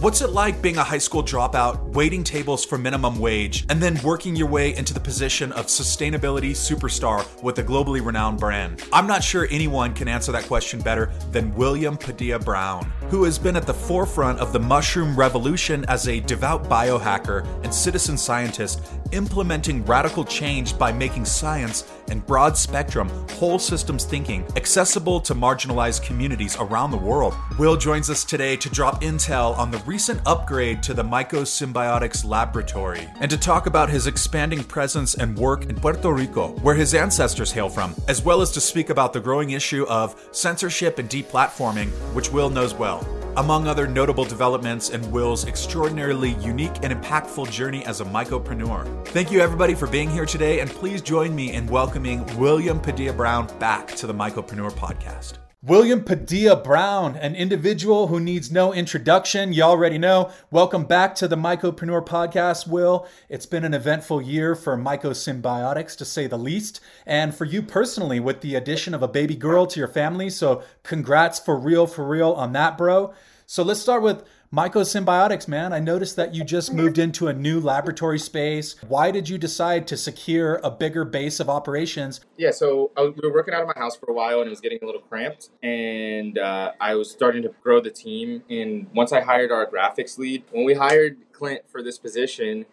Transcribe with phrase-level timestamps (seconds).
[0.00, 4.00] What's it like being a high school dropout, waiting tables for minimum wage, and then
[4.02, 8.82] working your way into the position of sustainability superstar with a globally renowned brand?
[8.94, 13.38] I'm not sure anyone can answer that question better than William Padilla Brown, who has
[13.38, 18.80] been at the forefront of the mushroom revolution as a devout biohacker and citizen scientist,
[19.12, 26.02] implementing radical change by making science and broad spectrum, whole systems thinking accessible to marginalized
[26.02, 27.34] communities around the world.
[27.58, 33.06] Will joins us today to drop intel on the recent upgrade to the Mycosymbiotics laboratory
[33.20, 37.52] and to talk about his expanding presence and work in Puerto Rico, where his ancestors
[37.52, 41.88] hail from, as well as to speak about the growing issue of censorship and deplatforming,
[42.14, 47.84] which Will knows well among other notable developments in Will's extraordinarily unique and impactful journey
[47.86, 48.99] as a mycopreneur.
[49.06, 53.12] Thank you everybody for being here today, and please join me in welcoming William Padilla
[53.12, 55.38] Brown back to the Mycopreneur Podcast.
[55.62, 59.52] William Padilla Brown, an individual who needs no introduction.
[59.52, 60.30] You already know.
[60.50, 63.06] Welcome back to the Mycopreneur Podcast, Will.
[63.28, 68.20] It's been an eventful year for Mycosymbiotics, to say the least, and for you personally
[68.20, 70.30] with the addition of a baby girl to your family.
[70.30, 73.12] So, congrats for real, for real on that, bro.
[73.44, 77.60] So, let's start with Mycosymbiotics, man, I noticed that you just moved into a new
[77.60, 78.74] laboratory space.
[78.88, 82.20] Why did you decide to secure a bigger base of operations?
[82.36, 84.50] Yeah, so was, we were working out of my house for a while and it
[84.50, 85.50] was getting a little cramped.
[85.62, 88.42] And uh, I was starting to grow the team.
[88.50, 92.66] And once I hired our graphics lead, when we hired Clint for this position,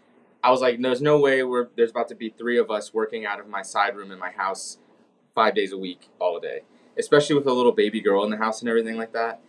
[0.44, 3.24] I was like, there's no way we're, there's about to be three of us working
[3.24, 4.80] out of my side room in my house
[5.36, 6.62] five days a week, all day,
[6.98, 9.42] especially with a little baby girl in the house and everything like that.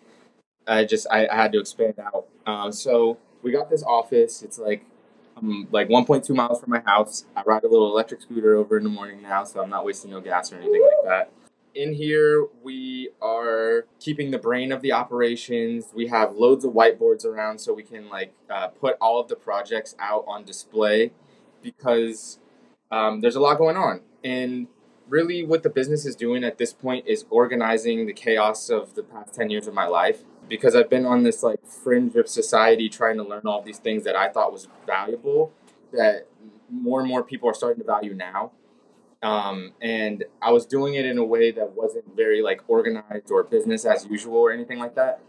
[0.68, 2.26] I just I, I had to expand out.
[2.46, 4.42] Um, so we got this office.
[4.42, 4.84] It's like
[5.36, 7.24] um, like 1.2 miles from my house.
[7.36, 10.10] I ride a little electric scooter over in the morning now, so I'm not wasting
[10.10, 11.32] no gas or anything like that.
[11.74, 15.92] In here, we are keeping the brain of the operations.
[15.94, 19.36] We have loads of whiteboards around so we can like uh, put all of the
[19.36, 21.12] projects out on display
[21.62, 22.40] because
[22.90, 24.00] um, there's a lot going on.
[24.24, 24.66] And
[25.08, 29.04] really, what the business is doing at this point is organizing the chaos of the
[29.04, 32.88] past 10 years of my life because I've been on this like fringe of society
[32.88, 35.52] trying to learn all these things that I thought was valuable
[35.92, 36.26] that
[36.70, 38.52] more and more people are starting to value now.
[39.22, 43.42] Um, and I was doing it in a way that wasn't very like organized or
[43.42, 45.20] business as usual or anything like that.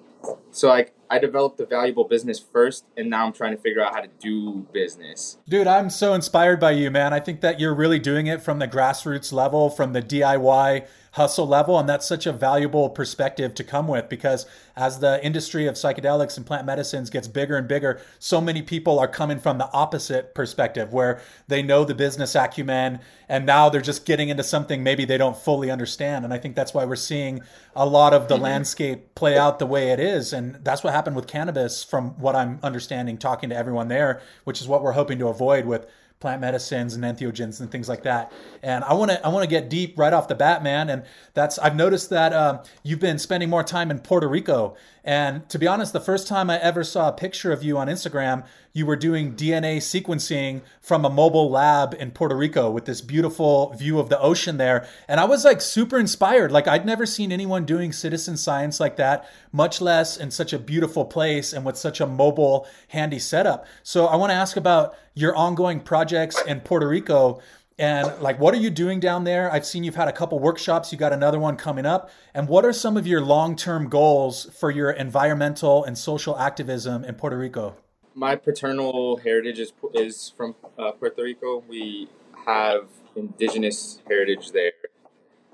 [0.52, 3.94] So like I developed a valuable business first and now I'm trying to figure out
[3.94, 5.38] how to do business.
[5.48, 7.14] Dude, I'm so inspired by you, man.
[7.14, 11.48] I think that you're really doing it from the grassroots level, from the DIY hustle
[11.48, 11.80] level.
[11.80, 16.38] And that's such a valuable perspective to come with because as the industry of psychedelics
[16.38, 20.36] and plant medicines gets bigger and bigger, so many people are coming from the opposite
[20.36, 25.06] perspective where they know the business acumen and now they're just getting into something maybe
[25.06, 26.26] they don't fully understand.
[26.26, 27.42] And I think that's why we're seeing
[27.76, 28.44] a lot of the mm-hmm.
[28.44, 30.32] landscape play out the way it is.
[30.32, 34.60] And that's what happened with cannabis, from what I'm understanding, talking to everyone there, which
[34.60, 35.88] is what we're hoping to avoid with
[36.20, 38.34] plant medicines and entheogens and things like that.
[38.62, 40.90] And I want to I want to get deep right off the bat, man.
[40.90, 44.76] And that's I've noticed that um, you've been spending more time in Puerto Rico.
[45.04, 47.88] And to be honest, the first time I ever saw a picture of you on
[47.88, 53.02] Instagram, you were doing DNA sequencing from a mobile lab in Puerto Rico with this
[53.02, 54.88] beautiful view of the ocean there.
[55.08, 56.52] And I was like super inspired.
[56.52, 60.60] Like I'd never seen anyone doing citizen science like that, much less in such a
[60.60, 63.66] beautiful place and with such a mobile, handy setup.
[63.84, 67.42] So I want to ask about your ongoing projects in Puerto Rico
[67.80, 69.52] and like what are you doing down there?
[69.52, 70.92] I've seen you've had a couple workshops.
[70.92, 72.12] You got another one coming up.
[72.34, 77.16] And what are some of your long-term goals for your environmental and social activism in
[77.16, 77.78] puerto rico?
[78.14, 81.64] My paternal heritage is, is from uh, puerto rico.
[81.70, 82.10] We
[82.46, 84.74] have indigenous heritage there.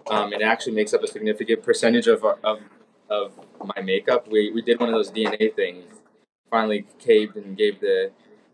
[0.10, 2.60] Um, it actually makes up a significant percentage of, our, of,
[3.10, 3.34] of
[3.64, 4.28] my makeup.
[4.28, 5.86] We, we did one of those dna things.
[6.50, 8.12] Finally caved and gave the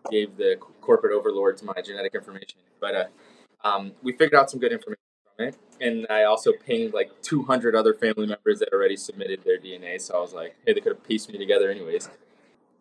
[0.09, 2.59] gave the corporate overlords my genetic information.
[2.79, 3.03] But uh,
[3.63, 5.01] um, we figured out some good information
[5.35, 9.57] from it, and I also pinged like 200 other family members that already submitted their
[9.57, 9.99] DNA.
[10.01, 12.09] So I was like, hey, they could have pieced me together anyways.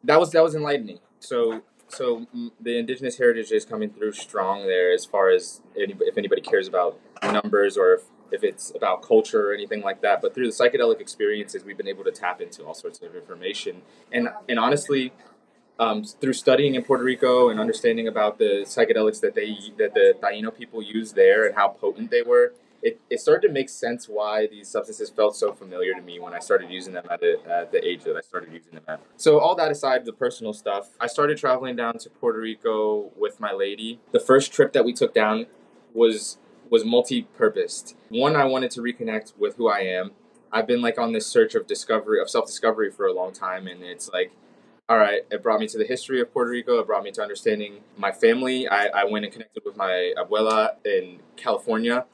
[0.04, 1.00] That was that was enlightening.
[1.20, 5.94] So so mm, the indigenous heritage is coming through strong there as far as any,
[6.00, 10.22] if anybody cares about numbers or if, if it's about culture or anything like that.
[10.22, 13.82] But through the psychedelic experiences, we've been able to tap into all sorts of information.
[14.12, 15.12] And and honestly,
[15.80, 20.14] um, through studying in Puerto Rico and understanding about the psychedelics that they that the
[20.22, 24.06] Taino people used there and how potent they were, it, it started to make sense
[24.06, 27.40] why these substances felt so familiar to me when I started using them at, the
[27.48, 29.00] at the age that I started using them at.
[29.16, 33.40] So all that aside, the personal stuff, I started traveling down to Puerto Rico with
[33.40, 34.00] my lady.
[34.12, 35.46] The first trip that we took down
[35.94, 36.36] was
[36.68, 37.96] was multi-purposed.
[38.10, 40.12] One, I wanted to reconnect with who I am.
[40.52, 43.82] I've been like on this search of discovery of self-discovery for a long time, and
[43.82, 44.32] it's like
[44.90, 46.80] all right, it brought me to the history of Puerto Rico.
[46.80, 48.66] It brought me to understanding my family.
[48.66, 52.06] I, I went and connected with my abuela in California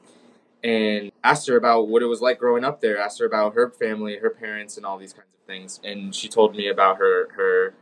[0.63, 2.99] and asked her about what it was like growing up there.
[2.99, 5.79] Asked her about her family, her parents, and all these kinds of things.
[5.83, 7.73] And she told me about her her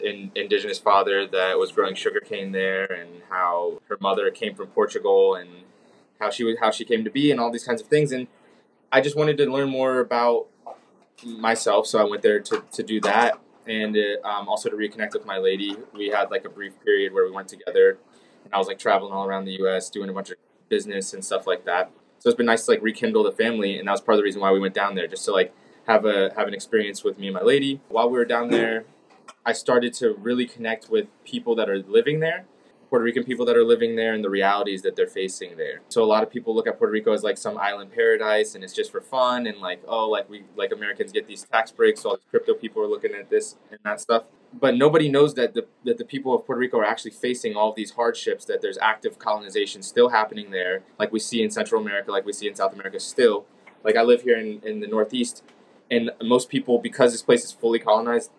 [0.00, 5.34] in, indigenous father that was growing sugarcane there, and how her mother came from Portugal,
[5.34, 5.50] and
[6.20, 8.12] how she was how she came to be, and all these kinds of things.
[8.12, 8.28] And
[8.92, 10.46] I just wanted to learn more about
[11.24, 15.12] myself, so I went there to, to do that, and it, um, also to reconnect
[15.12, 15.76] with my lady.
[15.94, 17.98] We had like a brief period where we went together,
[18.44, 19.90] and I was like traveling all around the U.S.
[19.90, 20.36] doing a bunch of
[20.68, 21.90] business and stuff like that.
[22.18, 24.24] So it's been nice to like rekindle the family, and that was part of the
[24.24, 25.54] reason why we went down there, just to like
[25.86, 27.80] have a have an experience with me and my lady.
[27.88, 28.84] While we were down there,
[29.44, 32.46] I started to really connect with people that are living there,
[32.88, 35.80] Puerto Rican people that are living there, and the realities that they're facing there.
[35.88, 38.64] So a lot of people look at Puerto Rico as like some island paradise, and
[38.64, 42.02] it's just for fun, and like oh, like we like Americans get these tax breaks,
[42.02, 44.24] so all these crypto people are looking at this and that stuff.
[44.58, 47.72] But nobody knows that the that the people of Puerto Rico are actually facing all
[47.72, 48.44] these hardships.
[48.46, 52.32] That there's active colonization still happening there, like we see in Central America, like we
[52.32, 53.46] see in South America still.
[53.84, 55.42] Like I live here in, in the Northeast,
[55.90, 58.30] and most people, because this place is fully colonized,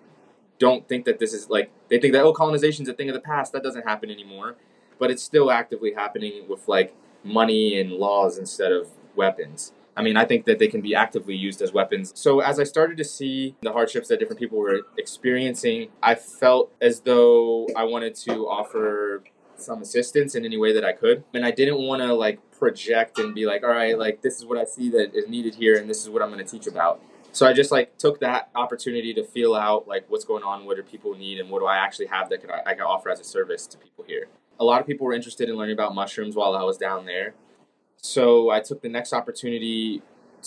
[0.59, 3.15] don't think that this is like they think that oh colonization is a thing of
[3.15, 3.53] the past.
[3.53, 4.55] That doesn't happen anymore.
[4.99, 9.73] But it's still actively happening with like money and laws instead of weapons.
[9.97, 12.11] I mean i think that they can be actively used as weapons.
[12.15, 16.71] So as i started to see the hardships that different people were experiencing i felt
[16.79, 19.23] as though i wanted to offer
[19.55, 21.23] some assistance in any way that i could.
[21.33, 24.45] And i didn't want to like project and be like all right like this is
[24.45, 26.67] what i see that is needed here and this is what i'm going to teach
[26.67, 30.65] about so I just like took that opportunity to feel out like what's going on,
[30.65, 33.09] what do people need, and what do I actually have that I, I can offer
[33.09, 34.27] as a service to people here.
[34.59, 37.33] A lot of people were interested in learning about mushrooms while I was down there,
[37.97, 40.01] so I took the next opportunity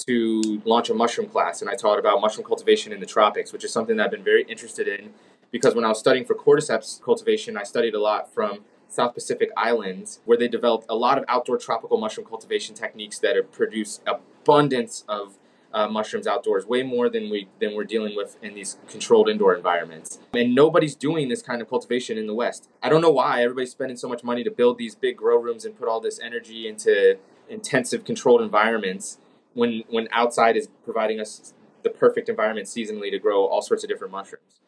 [0.06, 3.64] to launch a mushroom class, and I taught about mushroom cultivation in the tropics, which
[3.64, 5.11] is something that I've been very interested in
[5.52, 9.50] because when I was studying for cordyceps cultivation, I studied a lot from South Pacific
[9.56, 15.05] islands where they developed a lot of outdoor tropical mushroom cultivation techniques that produce abundance
[15.08, 15.38] of
[15.75, 19.55] uh, mushrooms outdoors, way more than we than we're dealing with in these controlled indoor
[19.55, 20.19] environments.
[20.35, 22.69] And nobody's doing this kind of cultivation in the West.
[22.83, 25.65] I don't know why everybody's spending so much money to build these big grow rooms
[25.65, 29.19] and put all this energy into intensive controlled environments
[29.55, 33.89] when when outside is providing us the perfect environment seasonally to grow all sorts of
[33.89, 34.61] different mushrooms.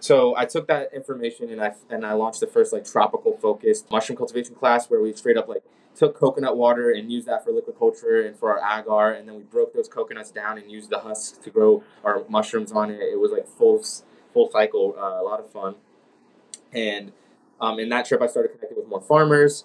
[0.00, 3.90] So I took that information and I and I launched the first like tropical focused
[3.90, 5.62] mushroom cultivation class where we straight up like
[5.96, 9.36] took coconut water and used that for liquid culture and for our agar, and then
[9.36, 13.00] we broke those coconuts down and used the husks to grow our mushrooms on it.
[13.00, 13.82] It was like full
[14.32, 15.76] full cycle, uh, a lot of fun.
[16.72, 17.12] And
[17.60, 19.64] um, in that trip, I started connecting with more farmers,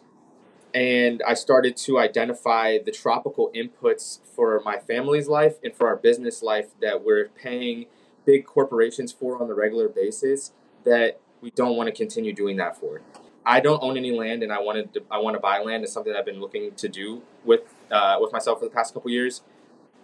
[0.73, 5.95] and I started to identify the tropical inputs for my family's life and for our
[5.95, 7.87] business life that we're paying
[8.25, 10.51] big corporations for on the regular basis
[10.83, 13.01] that we don't want to continue doing that for.
[13.45, 15.83] I don't own any land, and I wanted to, I want to buy land.
[15.83, 19.11] It's something I've been looking to do with uh, with myself for the past couple
[19.11, 19.41] years,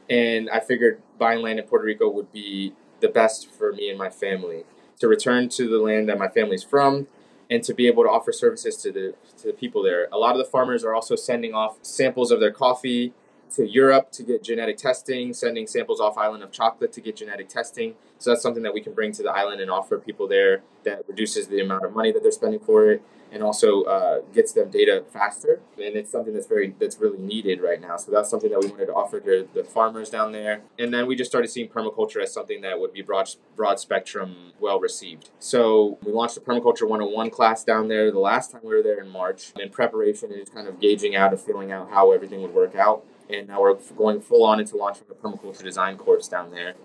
[0.09, 3.99] and I figured buying land in Puerto Rico would be the best for me and
[3.99, 4.63] my family
[4.99, 7.07] to return to the land that my family's from,
[7.49, 10.07] and to be able to offer services to the to the people there.
[10.11, 13.13] A lot of the farmers are also sending off samples of their coffee
[13.55, 17.47] to Europe to get genetic testing, sending samples off island of chocolate to get genetic
[17.47, 17.95] testing.
[18.17, 21.03] So that's something that we can bring to the island and offer people there that
[21.07, 24.69] reduces the amount of money that they're spending for it and also uh, gets them
[24.69, 25.59] data faster.
[25.77, 27.97] And it's something that's very that's really needed right now.
[27.97, 30.61] So that's something that we wanted to offer to the farmers down there.
[30.79, 34.53] And then we just started seeing permaculture as something that would be broad broad spectrum,
[34.59, 35.31] well received.
[35.39, 39.01] So we launched the permaculture 101 class down there the last time we were there
[39.01, 42.41] in March in preparation and just kind of gauging out and feeling out how everything
[42.41, 46.27] would work out and now we're going full on into launching the permaculture design course
[46.27, 46.75] down there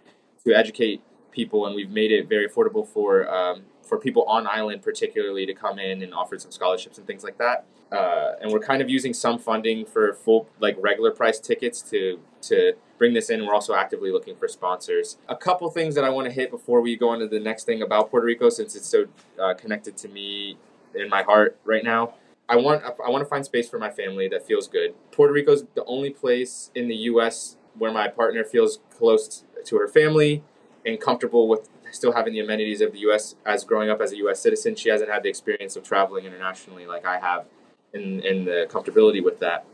[0.44, 4.82] to educate people, and we've made it very affordable for um, for people on island,
[4.82, 7.64] particularly, to come in and offer some scholarships and things like that.
[7.92, 12.20] Uh, and we're kind of using some funding for full, like regular price tickets to
[12.42, 13.44] to bring this in.
[13.44, 15.18] We're also actively looking for sponsors.
[15.28, 17.82] A couple things that I want to hit before we go into the next thing
[17.82, 19.06] about Puerto Rico, since it's so
[19.42, 20.56] uh, connected to me
[20.94, 22.14] in my heart right now.
[22.48, 24.94] I want I want to find space for my family that feels good.
[25.12, 27.56] Puerto Rico is the only place in the U.S.
[27.76, 30.42] where my partner feels close to her family
[30.84, 33.34] and comfortable with still having the amenities of the U.S.
[33.44, 34.40] as growing up as a U.S.
[34.40, 34.76] citizen.
[34.76, 37.46] She hasn't had the experience of traveling internationally like I have,
[37.92, 39.64] in in the comfortability with that.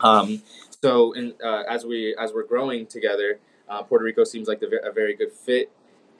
[0.00, 0.42] Um,
[0.82, 3.38] so, in, uh, as we as we're growing together,
[3.68, 5.70] uh, Puerto Rico seems like the, a very good fit.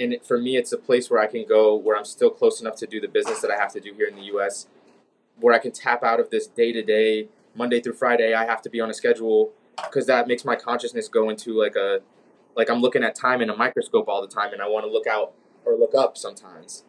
[0.00, 2.76] And for me, it's a place where I can go where I'm still close enough
[2.76, 4.66] to do the business that I have to do here in the U.S
[5.42, 8.62] where I can tap out of this day to day, Monday through Friday, I have
[8.62, 12.00] to be on a schedule because that makes my consciousness go into like a,
[12.56, 14.90] like I'm looking at time in a microscope all the time and I want to
[14.90, 15.32] look out
[15.64, 16.84] or look up sometimes.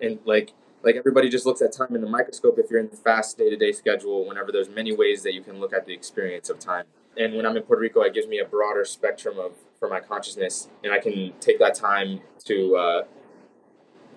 [0.00, 0.52] and like
[0.82, 3.72] like everybody just looks at time in the microscope if you're in the fast day-to-day
[3.72, 6.84] schedule whenever there's many ways that you can look at the experience of time.
[7.16, 10.00] And when i'm in puerto rico it gives me a broader spectrum of for my
[10.00, 13.02] consciousness and i can take that time to uh,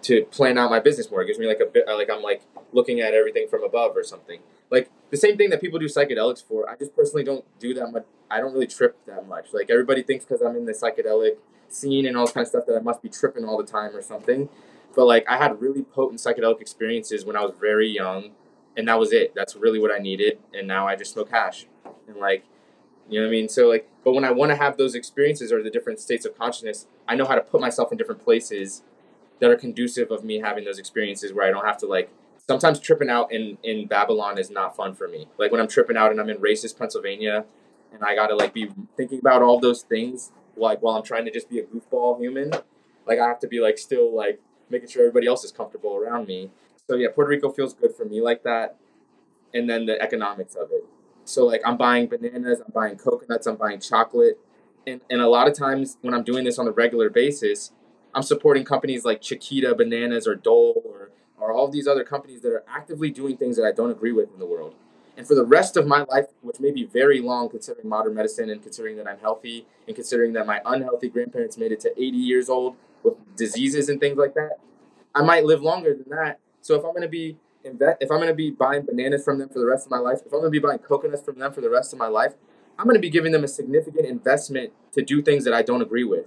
[0.03, 1.21] to plan out my business more.
[1.21, 4.03] It gives me like a bit like i'm like looking at everything from above or
[4.03, 4.39] something
[4.73, 7.91] like the same thing that people do psychedelics for i just personally don't do that
[7.91, 11.37] much i don't really trip that much like everybody thinks because i'm in the psychedelic
[11.69, 13.95] scene and all this kind of stuff that i must be tripping all the time
[13.95, 14.49] or something
[14.95, 18.31] but like I had really potent psychedelic experiences when I was very young,
[18.77, 19.33] and that was it.
[19.35, 21.65] That's really what I needed, and now I just smoke hash,
[22.07, 22.45] and like,
[23.09, 23.49] you know what I mean.
[23.49, 26.37] So like, but when I want to have those experiences or the different states of
[26.37, 28.83] consciousness, I know how to put myself in different places
[29.39, 32.09] that are conducive of me having those experiences where I don't have to like.
[32.47, 35.27] Sometimes tripping out in in Babylon is not fun for me.
[35.37, 37.45] Like when I'm tripping out and I'm in racist Pennsylvania,
[37.93, 41.31] and I gotta like be thinking about all those things like while I'm trying to
[41.31, 42.51] just be a goofball human.
[43.07, 46.27] Like I have to be like still like making sure everybody else is comfortable around
[46.27, 46.51] me.
[46.89, 48.77] So yeah, Puerto Rico feels good for me like that.
[49.53, 50.83] And then the economics of it.
[51.25, 54.39] So like I'm buying bananas, I'm buying coconuts, I'm buying chocolate.
[54.85, 57.71] And and a lot of times when I'm doing this on a regular basis,
[58.13, 61.11] I'm supporting companies like Chiquita Bananas or Dole or
[61.43, 64.31] or all these other companies that are actively doing things that I don't agree with
[64.31, 64.75] in the world.
[65.17, 68.49] And for the rest of my life, which may be very long considering modern medicine
[68.49, 72.17] and considering that I'm healthy and considering that my unhealthy grandparents made it to 80
[72.17, 74.53] years old with diseases and things like that,
[75.13, 76.39] I might live longer than that.
[76.61, 79.59] So if I'm gonna be invest, if I'm gonna be buying bananas from them for
[79.59, 81.69] the rest of my life, if I'm gonna be buying coconuts from them for the
[81.69, 82.33] rest of my life,
[82.79, 86.05] I'm gonna be giving them a significant investment to do things that I don't agree
[86.05, 86.25] with,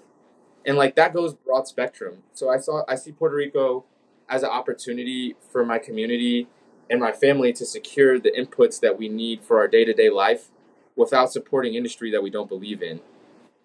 [0.67, 2.19] and like that goes broad spectrum.
[2.35, 3.85] So I saw I see Puerto Rico
[4.29, 6.49] as an opportunity for my community
[6.91, 10.11] and my family to secure the inputs that we need for our day to day
[10.11, 10.51] life
[10.95, 13.01] without supporting industry that we don't believe in.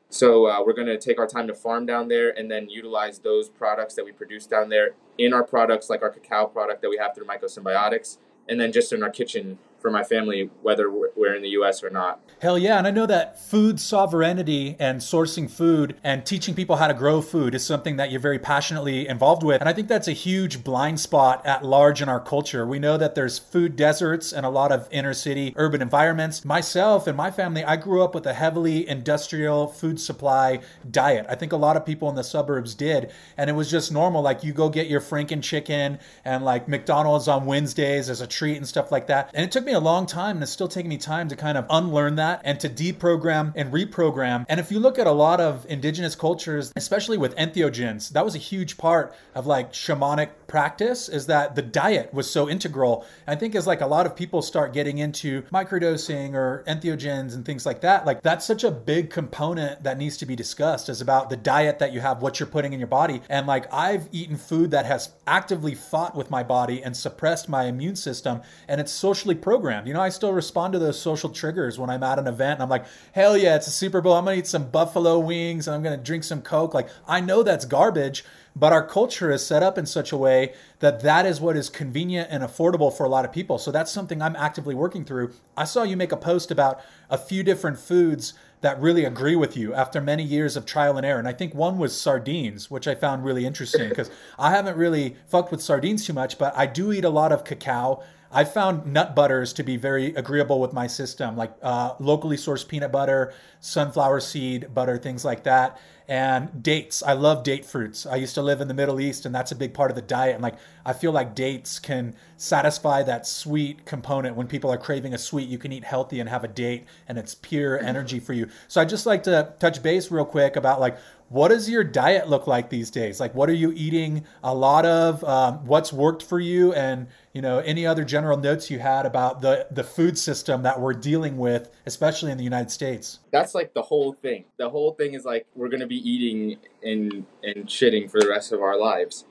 [0.09, 3.19] So uh, we're going to take our time to farm down there and then utilize
[3.19, 6.89] those products that we produce down there in our products, like our cacao product that
[6.89, 8.17] we have through Mycosymbiotics,
[8.49, 11.89] and then just in our kitchen for my family, whether we're in the US or
[11.89, 12.19] not.
[12.41, 12.77] Hell yeah.
[12.77, 17.21] And I know that food sovereignty and sourcing food and teaching people how to grow
[17.21, 19.61] food is something that you're very passionately involved with.
[19.61, 22.65] And I think that's a huge blind spot at large in our culture.
[22.65, 26.45] We know that there's food deserts and a lot of inner city urban environments.
[26.45, 30.59] Myself and my family, I grew up with a heavily industrial food supply
[30.89, 31.25] diet.
[31.27, 33.11] I think a lot of people in the suburbs did.
[33.37, 34.21] And it was just normal.
[34.21, 38.57] Like you go get your Franken chicken and like McDonald's on Wednesdays as a treat
[38.57, 39.31] and stuff like that.
[39.33, 41.35] And it took me me a long time and it's still taking me time to
[41.37, 44.45] kind of unlearn that and to deprogram and reprogram.
[44.49, 48.35] And if you look at a lot of indigenous cultures, especially with entheogens, that was
[48.35, 53.05] a huge part of like shamanic practice is that the diet was so integral.
[53.25, 57.45] I think as like a lot of people start getting into microdosing or entheogens and
[57.45, 60.99] things like that, like that's such a big component that needs to be discussed is
[60.99, 63.21] about the diet that you have, what you're putting in your body.
[63.29, 67.67] And like I've eaten food that has actively fought with my body and suppressed my
[67.67, 69.87] immune system and it's socially programmed programmed.
[69.87, 72.63] You know, I still respond to those social triggers when I'm at an event and
[72.63, 74.13] I'm like, hell yeah, it's a Super Bowl.
[74.13, 76.73] I'm going to eat some buffalo wings and I'm going to drink some Coke.
[76.73, 78.25] Like, I know that's garbage,
[78.55, 81.69] but our culture is set up in such a way that that is what is
[81.69, 83.59] convenient and affordable for a lot of people.
[83.59, 85.31] So that's something I'm actively working through.
[85.55, 89.55] I saw you make a post about a few different foods that really agree with
[89.55, 91.19] you after many years of trial and error.
[91.19, 95.17] And I think one was sardines, which I found really interesting because I haven't really
[95.27, 98.03] fucked with sardines too much, but I do eat a lot of cacao.
[98.33, 102.65] I found nut butters to be very agreeable with my system, like uh, locally sourced
[102.67, 107.03] peanut butter, sunflower seed butter, things like that, and dates.
[107.03, 108.05] I love date fruits.
[108.05, 110.01] I used to live in the Middle East, and that's a big part of the
[110.01, 110.35] diet.
[110.35, 114.35] And like, I feel like dates can satisfy that sweet component.
[114.35, 117.17] When people are craving a sweet, you can eat healthy and have a date, and
[117.17, 118.47] it's pure energy for you.
[118.69, 120.97] So I just like to touch base real quick about like
[121.31, 123.21] what does your diet look like these days?
[123.21, 125.23] Like, what are you eating a lot of?
[125.23, 126.73] Um, what's worked for you?
[126.73, 130.81] And, you know, any other general notes you had about the, the food system that
[130.81, 133.19] we're dealing with, especially in the United States?
[133.31, 134.43] That's like the whole thing.
[134.57, 138.51] The whole thing is like, we're to be eating and, and shitting for the rest
[138.51, 139.23] of our lives.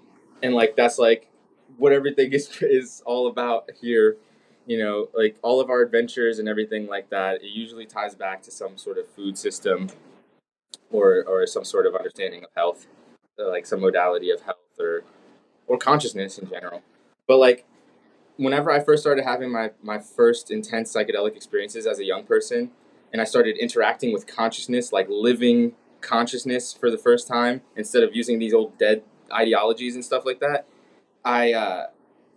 [0.43, 1.29] And like, that's like
[1.77, 4.17] what everything is, is all about here
[4.67, 8.41] you know, like all of our adventures and everything like that, it usually ties back
[8.43, 9.89] to some sort of food system
[10.91, 12.87] or or some sort of understanding of health,
[13.39, 15.03] uh, like some modality of health or
[15.67, 16.83] or consciousness in general.
[17.27, 17.65] But like
[18.37, 22.71] whenever I first started having my my first intense psychedelic experiences as a young person,
[23.13, 28.17] and I started interacting with consciousness, like living consciousness for the first time instead of
[28.17, 30.67] using these old dead ideologies and stuff like that,
[31.25, 31.87] I uh,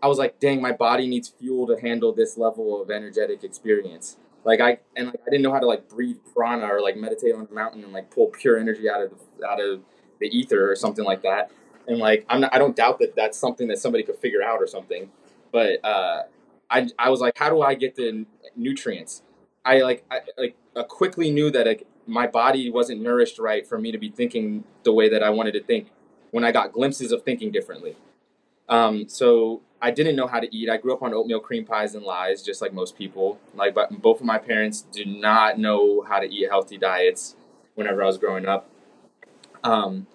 [0.01, 4.17] I was like, dang, my body needs fuel to handle this level of energetic experience.
[4.45, 7.33] Like I and like I didn't know how to like breathe prana or like meditate
[7.33, 9.81] on a mountain and like pull pure energy out of the, out of
[10.19, 11.51] the ether or something like that.
[11.88, 14.62] and like I'm not, I don't doubt that that's something that somebody could figure out
[14.62, 15.09] or something,
[15.51, 16.23] but uh,
[16.69, 19.23] I I was like, how do I get the nutrients?
[19.65, 23.79] I like I like I quickly knew that like my body wasn't nourished right for
[23.79, 25.89] me to be thinking the way that I wanted to think
[26.31, 27.95] when I got glimpses of thinking differently.
[28.67, 30.69] Um, so I didn't know how to eat.
[30.69, 33.37] I grew up on oatmeal cream pies and lies, just like most people.
[33.53, 37.35] Like, but both of my parents did not know how to eat healthy diets
[37.75, 38.69] whenever I was growing up,
[39.61, 40.07] um,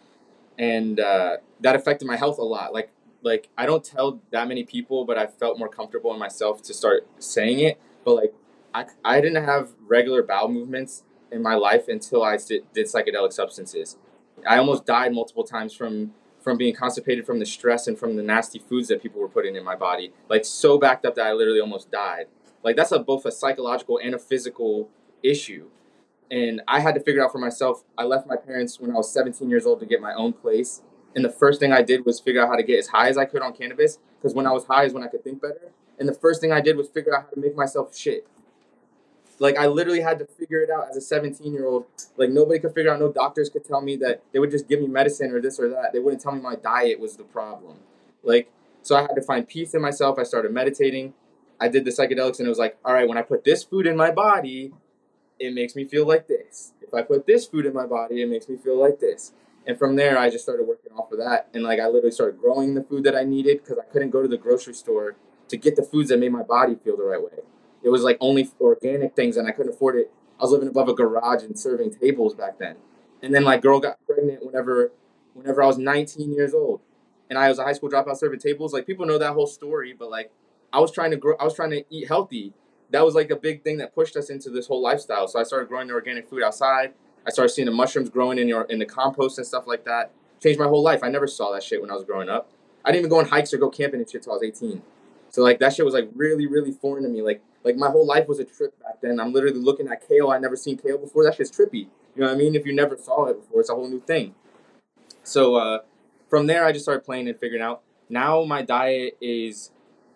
[0.59, 2.73] and uh, that affected my health a lot.
[2.73, 2.91] Like,
[3.23, 6.73] like I don't tell that many people, but I felt more comfortable in myself to
[6.73, 7.79] start saying it.
[8.07, 8.35] But like,
[8.73, 13.35] I, I didn't have regular bowel movements in my life until I did, did psychedelic
[13.35, 13.99] substances.
[14.47, 18.23] I almost died multiple times from from being constipated from the stress and from the
[18.23, 20.13] nasty foods that people were putting in my body.
[20.29, 22.27] Like so backed up that I literally almost died.
[22.63, 24.89] Like that's a both a psychological and a physical
[25.23, 25.69] issue.
[26.31, 27.85] And I had to figure it out for myself.
[27.97, 30.83] I left my parents when I was 17 years old to get my own place.
[31.15, 33.17] And the first thing I did was figure out how to get as high as
[33.17, 35.73] I could on cannabis because when I was high is when I could think better.
[35.99, 38.27] And the first thing I did was figure out how to make myself shit.
[39.39, 41.87] Like I literally had to figure it out as a 17 year old.
[42.17, 43.01] Like nobody could figure out.
[43.01, 45.69] No doctors could tell me that they would just give me medicine or this or
[45.69, 45.93] that.
[45.93, 47.79] They wouldn't tell me my diet was the problem.
[48.23, 48.51] Like
[48.83, 50.19] so, I had to find peace in myself.
[50.19, 51.15] I started meditating.
[51.61, 53.87] I did the psychedelics, and it was like, all right, when I put this food
[53.87, 54.73] in my body,
[55.39, 56.73] it makes me feel like this.
[56.81, 59.33] If I put this food in my body, it makes me feel like this.
[59.67, 61.49] And from there, I just started working off of that.
[61.53, 64.23] And like, I literally started growing the food that I needed because I couldn't go
[64.23, 65.17] to the grocery store
[65.49, 67.43] to get the foods that made my body feel the right way.
[67.83, 70.13] It was like only organic things, and I couldn't afford it.
[70.39, 72.77] I was living above a garage and serving tables back then.
[73.23, 74.93] And then my girl got pregnant whenever,
[75.35, 76.81] whenever I was 19 years old,
[77.29, 78.73] and I was a high school dropout serving tables.
[78.73, 80.31] Like people know that whole story, but like
[80.73, 81.35] I was trying to grow.
[81.39, 82.53] I was trying to eat healthy.
[82.91, 85.29] That was like a big thing that pushed us into this whole lifestyle.
[85.29, 86.95] So I started growing the organic food outside.
[87.27, 90.13] I started seeing the mushrooms growing in your in the compost and stuff like that.
[90.43, 91.01] Changed my whole life.
[91.03, 92.51] I never saw that shit when I was growing up.
[92.85, 94.83] I didn't even go on hikes or go camping and shit till I was 18.
[95.31, 97.21] So like that shit was like really, really foreign to me.
[97.21, 99.21] Like like my whole life was a trip back then.
[99.21, 100.31] I'm literally looking at kale.
[100.31, 101.25] I never seen kale before.
[101.25, 101.89] That shit's trippy.
[102.15, 102.55] You know what I mean?
[102.55, 104.35] If you never saw it before, it's a whole new thing.
[105.23, 105.81] So uh,
[106.29, 107.83] from there, I just started playing and figuring out.
[108.09, 109.71] Now my diet is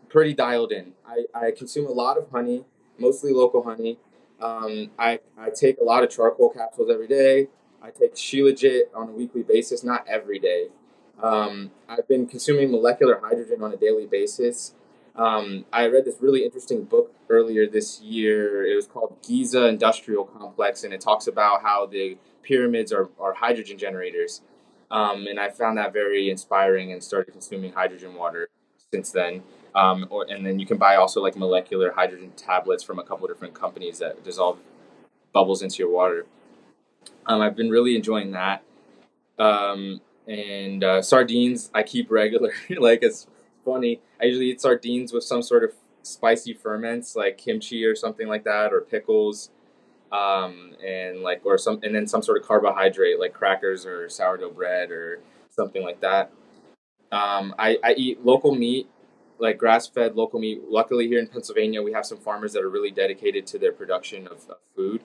[0.09, 0.92] pretty dialed in.
[1.07, 2.64] I, I consume a lot of honey,
[2.98, 3.98] mostly local honey.
[4.40, 7.48] Um, I, I take a lot of charcoal capsules every day.
[7.83, 10.68] I take Shilajit on a weekly basis, not every day.
[11.22, 14.74] Um, I've been consuming molecular hydrogen on a daily basis.
[15.14, 18.64] Um, I read this really interesting book earlier this year.
[18.66, 23.35] It was called Giza Industrial Complex, and it talks about how the pyramids are, are
[23.35, 24.40] hydrogen generators.
[24.90, 28.48] Um, and I found that very inspiring and started consuming hydrogen water
[28.92, 29.42] since then.
[29.75, 33.27] Um, or, and then you can buy also like molecular hydrogen tablets from a couple
[33.27, 34.59] different companies that dissolve
[35.33, 36.27] bubbles into your water.
[37.27, 38.62] Um, I've been really enjoying that.
[39.38, 42.53] Um, and uh, sardines, I keep regular.
[42.79, 43.27] like it's
[43.64, 44.01] funny.
[44.20, 45.72] I usually eat sardines with some sort of
[46.03, 49.51] spicy ferments like kimchi or something like that, or pickles,
[50.11, 54.51] um, and like or some and then some sort of carbohydrate like crackers or sourdough
[54.51, 55.20] bread or
[55.51, 56.31] something like that.
[57.11, 58.88] Um, I, I eat local meat,
[59.38, 60.62] like grass fed local meat.
[60.68, 64.27] Luckily, here in Pennsylvania, we have some farmers that are really dedicated to their production
[64.27, 65.03] of, of food.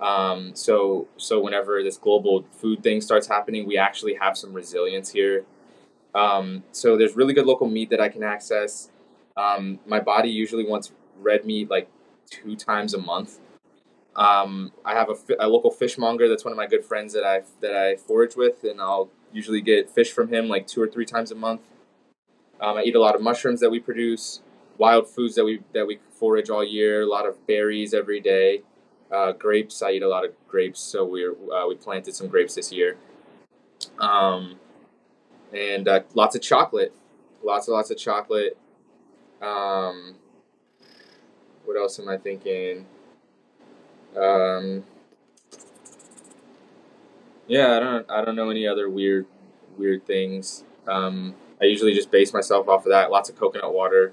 [0.00, 5.10] Um, so so whenever this global food thing starts happening, we actually have some resilience
[5.10, 5.44] here
[6.14, 8.90] um, so there's really good local meat that I can access.
[9.36, 11.88] Um, my body usually wants red meat like
[12.28, 13.38] two times a month.
[14.16, 17.42] Um, I have a, a, local fishmonger that's one of my good friends that I
[17.60, 21.06] that I forage with, and I'll usually get fish from him like two or three
[21.06, 21.60] times a month.
[22.60, 24.40] Um, I eat a lot of mushrooms that we produce,
[24.78, 27.02] wild foods that we that we forage all year.
[27.02, 28.62] A lot of berries every day.
[29.12, 32.56] Uh, grapes, I eat a lot of grapes, so we uh, we planted some grapes
[32.56, 32.96] this year.
[33.98, 34.58] Um,
[35.52, 36.94] and uh, lots of chocolate,
[37.42, 38.56] lots and lots of chocolate.
[39.40, 40.16] Um,
[41.64, 42.86] what else am I thinking?
[44.16, 44.84] Um,
[47.46, 49.26] yeah, I don't I don't know any other weird
[49.76, 50.64] weird things.
[50.86, 53.10] Um, I usually just base myself off of that.
[53.10, 54.12] Lots of coconut water,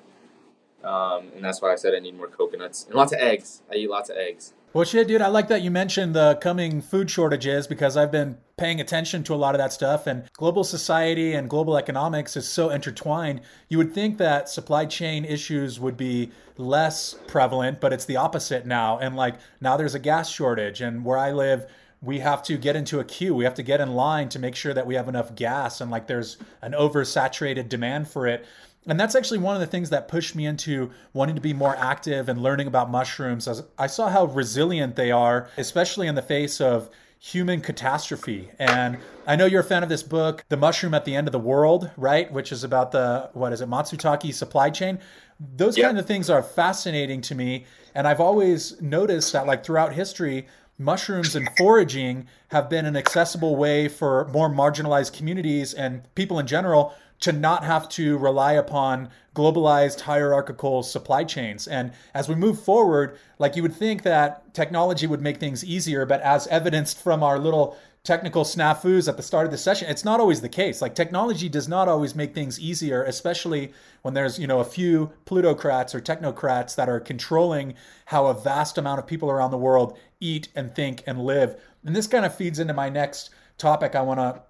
[0.84, 3.62] um, and that's why I said I need more coconuts and lots of eggs.
[3.71, 4.54] I eat lots of eggs.
[4.73, 8.38] Well, shit, dude, I like that you mentioned the coming food shortages because I've been
[8.57, 10.07] paying attention to a lot of that stuff.
[10.07, 13.41] And global society and global economics is so intertwined.
[13.69, 18.65] You would think that supply chain issues would be less prevalent, but it's the opposite
[18.65, 18.97] now.
[18.97, 20.81] And like now there's a gas shortage.
[20.81, 21.69] And where I live,
[22.01, 23.35] we have to get into a queue.
[23.35, 25.79] We have to get in line to make sure that we have enough gas.
[25.79, 28.43] And like there's an oversaturated demand for it.
[28.87, 31.75] And that's actually one of the things that pushed me into wanting to be more
[31.75, 33.47] active and learning about mushrooms.
[33.47, 36.89] As I saw how resilient they are, especially in the face of
[37.19, 38.49] human catastrophe.
[38.60, 41.32] And I know you're a fan of this book, The Mushroom at the End of
[41.32, 42.32] the World, right?
[42.32, 44.99] Which is about the, what is it, Matsutake supply chain.
[45.39, 47.65] Those kind of things are fascinating to me.
[47.93, 53.56] And I've always noticed that, like, throughout history, mushrooms and foraging have been an accessible
[53.56, 59.10] way for more marginalized communities and people in general to not have to rely upon
[59.36, 61.67] globalized hierarchical supply chains.
[61.67, 66.06] And as we move forward, like you would think that technology would make things easier,
[66.06, 70.06] but as evidenced from our little technical snafus at the start of the session, it's
[70.06, 70.82] not always the case.
[70.82, 75.12] Like technology does not always make things easier, especially when there's, you know, a few
[75.25, 77.73] plutocrats or technocrats that are controlling
[78.06, 81.60] how a vast amount of people around the world eat and think and live.
[81.84, 84.41] And this kind of feeds into my next topic I want to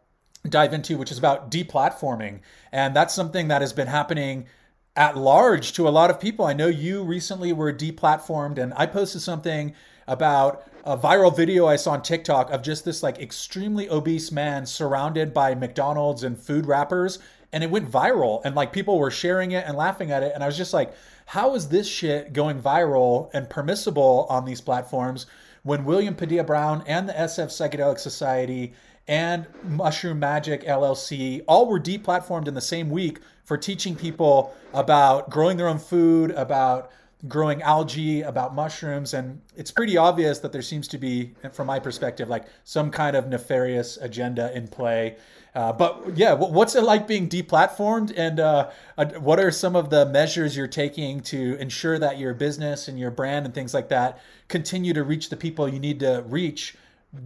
[0.50, 2.40] dive into, which is about deplatforming.
[2.72, 4.48] And that's something that has been happening
[4.96, 6.46] at large to a lot of people.
[6.46, 9.76] I know you recently were deplatformed, and I posted something
[10.08, 14.66] about a viral video I saw on TikTok of just this like extremely obese man
[14.66, 17.20] surrounded by McDonald's and food wrappers.
[17.54, 20.34] And it went viral, and like people were sharing it and laughing at it.
[20.34, 20.94] And I was just like,
[21.28, 25.28] how is this shit going viral and permissible on these platforms
[25.64, 28.74] when William Padilla Brown and the SF Psychedelic Society
[29.08, 35.30] and Mushroom Magic LLC all were deplatformed in the same week for teaching people about
[35.30, 36.92] growing their own food, about
[37.28, 39.14] growing algae, about mushrooms.
[39.14, 43.16] And it's pretty obvious that there seems to be, from my perspective, like some kind
[43.16, 45.16] of nefarious agenda in play.
[45.56, 49.90] Uh, but yeah, what's it like being deplatformed, and uh, uh, what are some of
[49.90, 53.90] the measures you're taking to ensure that your business and your brand and things like
[53.90, 56.76] that continue to reach the people you need to reach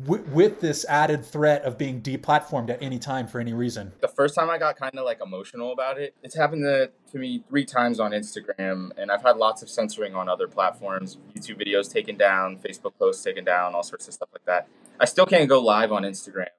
[0.06, 3.92] with this added threat of being deplatformed at any time for any reason?
[4.02, 7.18] The first time I got kind of like emotional about it, it's happened to, to
[7.18, 11.60] me three times on Instagram, and I've had lots of censoring on other platforms, YouTube
[11.66, 14.68] videos taken down, Facebook posts taken down, all sorts of stuff like that.
[15.00, 16.50] I still can't go live on Instagram.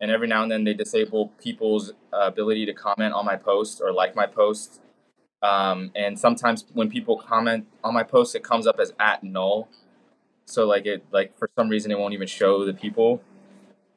[0.00, 3.80] And every now and then they disable people's uh, ability to comment on my post
[3.82, 4.80] or like my post.
[5.42, 9.68] Um, and sometimes when people comment on my post, it comes up as at null
[10.48, 13.22] so like it like for some reason it won't even show the people.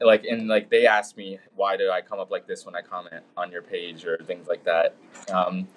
[0.01, 2.81] Like and like they ask me why do i come up like this when i
[2.81, 4.95] comment on your page or things like that?
[5.31, 5.67] Um,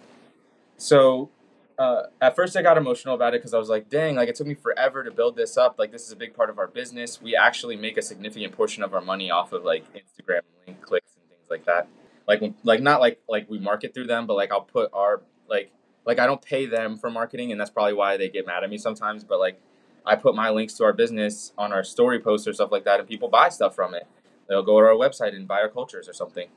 [0.77, 1.31] so
[1.79, 4.37] uh, at first i got emotional about it because i was like dang like it
[4.37, 5.77] took me forever to build this up.
[5.79, 7.21] Like this is a big part of our business.
[7.21, 11.13] We actually make a significant portion of our money off of like instagram link clicks
[11.17, 11.87] and things like that.
[12.27, 15.71] Like like not like like we market through them but like i'll put our like
[16.07, 18.71] like i don't pay them for marketing and that's probably why they get mad at
[18.71, 19.61] me sometimes but like
[20.07, 23.01] I put my links to our business on our story posts or stuff like that,
[23.01, 24.07] and people buy stuff from it.
[24.49, 26.49] They'll go to our website and buy our cultures or something.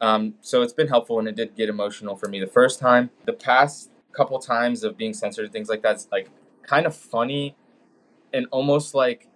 [0.00, 3.10] Um, so it's been helpful, and it did get emotional for me the first time.
[3.26, 6.30] The past couple times of being censored and things like that's like
[6.62, 7.54] kind of funny
[8.32, 9.28] and almost like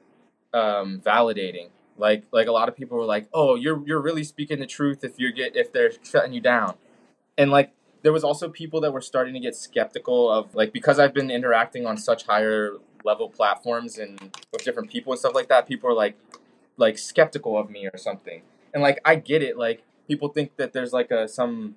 [0.52, 1.68] um, validating.
[1.96, 5.04] Like like a lot of people were like, "Oh, you're you're really speaking the truth
[5.04, 6.74] if you get if they're shutting you down,"
[7.38, 10.98] and like there was also people that were starting to get skeptical of like because
[10.98, 14.20] I've been interacting on such higher level platforms and
[14.52, 16.16] with different people and stuff like that, people are like
[16.76, 18.42] like skeptical of me or something.
[18.72, 21.76] And like I get it, like people think that there's like a some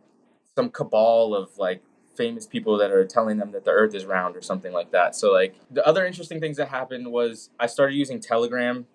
[0.55, 1.83] some cabal of like
[2.15, 5.15] famous people that are telling them that the earth is round or something like that.
[5.15, 8.87] So like the other interesting things that happened was I started using Telegram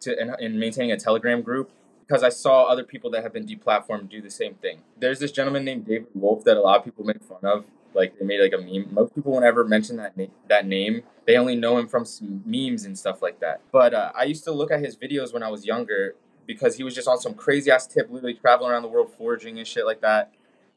[0.00, 1.70] to and, and maintaining a Telegram group
[2.06, 4.80] because I saw other people that have been deplatformed do the same thing.
[4.98, 7.64] There's this gentleman named David Wolfe that a lot of people make fun of
[7.94, 8.92] like they made like a meme.
[8.92, 12.04] Most people whenever mention that na- that name, they only know him from
[12.44, 13.60] memes and stuff like that.
[13.72, 16.14] But uh, I used to look at his videos when I was younger
[16.46, 19.58] because he was just on some crazy ass tip, literally traveling around the world foraging
[19.58, 20.32] and shit like that.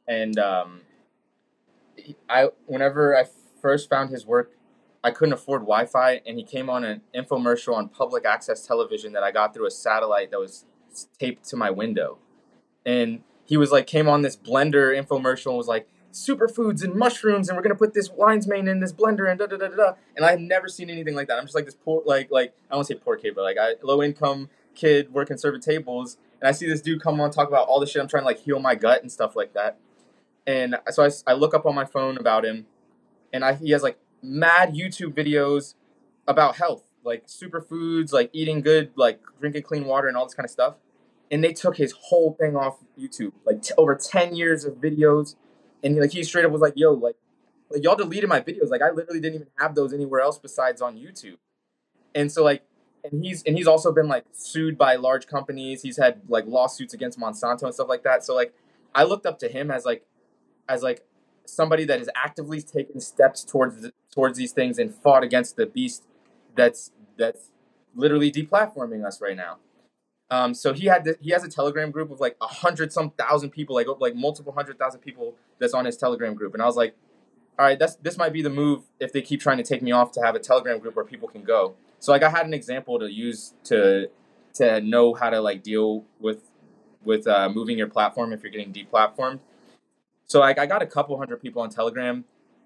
[0.07, 0.81] And um,
[2.29, 3.25] I whenever I
[3.61, 4.51] first found his work,
[5.03, 9.23] I couldn't afford Wi-Fi, and he came on an infomercial on public access television that
[9.23, 10.65] I got through a satellite that was
[11.19, 12.17] taped to my window,
[12.85, 17.47] and he was like came on this blender infomercial and was like superfoods and mushrooms,
[17.47, 19.93] and we're gonna put this lion's mane in this blender and da da da da.
[20.15, 21.37] And I've never seen anything like that.
[21.37, 23.75] I'm just like this poor, like like I don't say poor kid, but like I
[23.83, 27.67] low income kid working serving tables, and I see this dude come on talk about
[27.67, 29.77] all the shit I'm trying to like heal my gut and stuff like that.
[30.45, 32.65] And so I, I look up on my phone about him,
[33.31, 35.75] and I he has like mad YouTube videos
[36.27, 40.45] about health, like superfoods, like eating good, like drinking clean water, and all this kind
[40.45, 40.75] of stuff.
[41.29, 45.35] And they took his whole thing off YouTube, like t- over ten years of videos
[45.83, 47.15] and he, like he straight up was like, "Yo, like,
[47.69, 48.69] like y'all deleted my videos.
[48.69, 51.37] Like I literally didn't even have those anywhere else besides on YouTube."
[52.15, 52.63] And so like,
[53.03, 55.81] and he's and he's also been like sued by large companies.
[55.81, 58.23] He's had like lawsuits against Monsanto and stuff like that.
[58.23, 58.53] So like,
[58.95, 60.05] I looked up to him as like,
[60.67, 61.05] as like
[61.45, 66.03] somebody that has actively taken steps towards towards these things and fought against the beast
[66.55, 67.51] that's that's
[67.95, 69.57] literally deplatforming us right now.
[70.29, 73.51] Um, so he had he has a Telegram group of like a hundred some thousand
[73.51, 76.75] people, like like multiple hundred thousand people that's on his Telegram group, and I was
[76.75, 76.95] like,
[77.57, 79.91] all right, that's this might be the move if they keep trying to take me
[79.91, 81.75] off to have a Telegram group where people can go.
[81.99, 84.09] So like I had an example to use to
[84.55, 86.41] to know how to like deal with
[87.03, 89.39] with uh, moving your platform if you're getting deplatformed.
[90.25, 92.25] So like I got a couple hundred people on Telegram,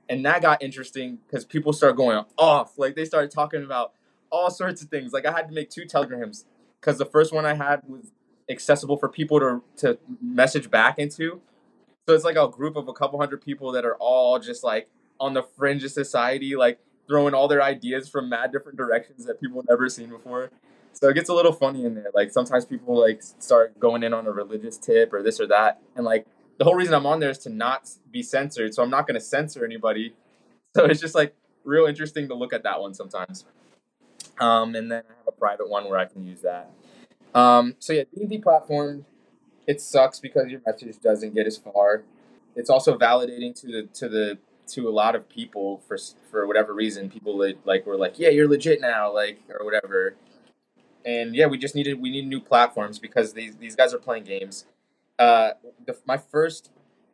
[0.10, 2.80] and that got interesting because people started going off.
[2.80, 3.94] Like they started talking about
[4.32, 5.14] all sorts of things.
[5.14, 6.46] Like I had to make two telegrams
[6.82, 8.12] because the first one I had was
[8.50, 11.42] accessible for people to to message back into.
[12.08, 14.90] So it's like a group of a couple hundred people that are all just like
[15.20, 19.40] on the fringe of society, like throwing all their ideas from mad different directions that
[19.40, 20.50] people never seen before.
[20.94, 22.10] So it gets a little funny in there.
[22.14, 25.80] Like sometimes people like start going in on a religious tip or this or that,
[25.96, 26.26] and like
[26.58, 28.74] the whole reason I'm on there is to not be censored.
[28.74, 30.14] So I'm not going to censor anybody.
[30.76, 33.46] So it's just like real interesting to look at that one sometimes.
[34.42, 36.72] Um, and then I have a private one where I can use that.
[37.34, 39.06] Um, so yeah, being platform,
[39.68, 42.04] it sucks because your message doesn't get as far.
[42.56, 44.40] It's also validating to the to the
[44.74, 45.98] to a lot of people for
[46.30, 47.10] for whatever reason.
[47.10, 50.16] People like, like were like, yeah, you're legit now, like or whatever.
[51.06, 54.24] And yeah, we just needed we need new platforms because these these guys are playing
[54.24, 54.66] games.
[55.20, 55.52] Uh,
[55.86, 56.72] the, my first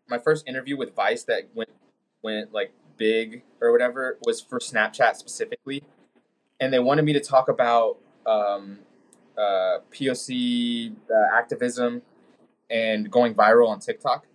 [0.07, 1.69] my first interview with Vice that went
[2.23, 5.83] went like big or whatever was for Snapchat specifically
[6.59, 8.79] and they wanted me to talk about um,
[9.37, 12.01] uh, POC uh, activism
[12.69, 14.25] and going viral on TikTok.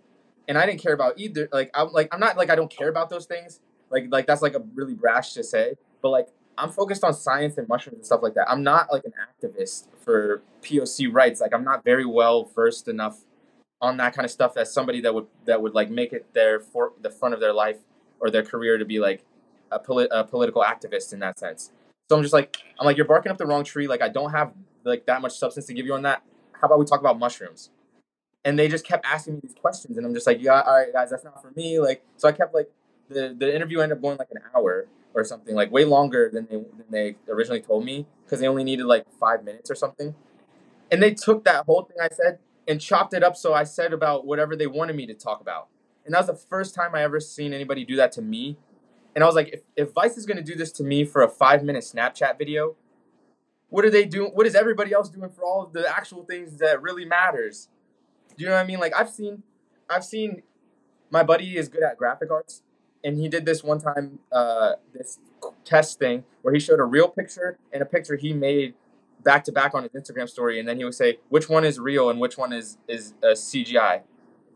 [0.47, 1.47] And I didn't care about either.
[1.51, 3.59] Like I'm like I'm not like I don't care about those things.
[3.89, 5.75] Like like that's like a really brash to say.
[6.01, 8.49] But like I'm focused on science and mushrooms and stuff like that.
[8.49, 11.41] I'm not like an activist for POC rights.
[11.41, 13.21] Like I'm not very well versed enough
[13.81, 16.59] on that kind of stuff as somebody that would that would like make it their
[16.59, 17.77] for the front of their life
[18.19, 19.23] or their career to be like
[19.71, 21.71] a, polit- a political activist in that sense.
[22.09, 23.87] So I'm just like, I'm like, you're barking up the wrong tree.
[23.87, 26.23] Like I don't have like that much substance to give you on that.
[26.59, 27.69] How about we talk about mushrooms?
[28.45, 30.91] And they just kept asking me these questions, and I'm just like, yeah, all right,
[30.91, 31.79] guys, that's not for me.
[31.79, 32.69] Like, so I kept like
[33.09, 36.47] the the interview ended up going like an hour or something, like way longer than
[36.49, 40.15] they than they originally told me because they only needed like five minutes or something.
[40.91, 43.93] And they took that whole thing I said and chopped it up so I said
[43.93, 45.67] about whatever they wanted me to talk about.
[46.05, 48.57] And that was the first time I ever seen anybody do that to me
[49.15, 51.21] and I was like, if, if Vice is going to do this to me for
[51.21, 52.75] a five minute Snapchat video,
[53.69, 54.31] what are they doing?
[54.33, 57.69] What is everybody else doing for all of the actual things that really matters?
[58.37, 58.79] Do you know what I mean?
[58.79, 59.43] Like I've seen,
[59.89, 60.43] I've seen,
[61.09, 62.63] my buddy is good at graphic arts,
[63.03, 65.19] and he did this one time, uh, this
[65.65, 68.73] test thing where he showed a real picture and a picture he made
[69.23, 71.79] back to back on his Instagram story, and then he would say which one is
[71.79, 74.01] real and which one is is a CGI,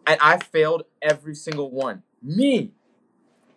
[0.06, 2.04] and I failed every single one.
[2.22, 2.72] Me,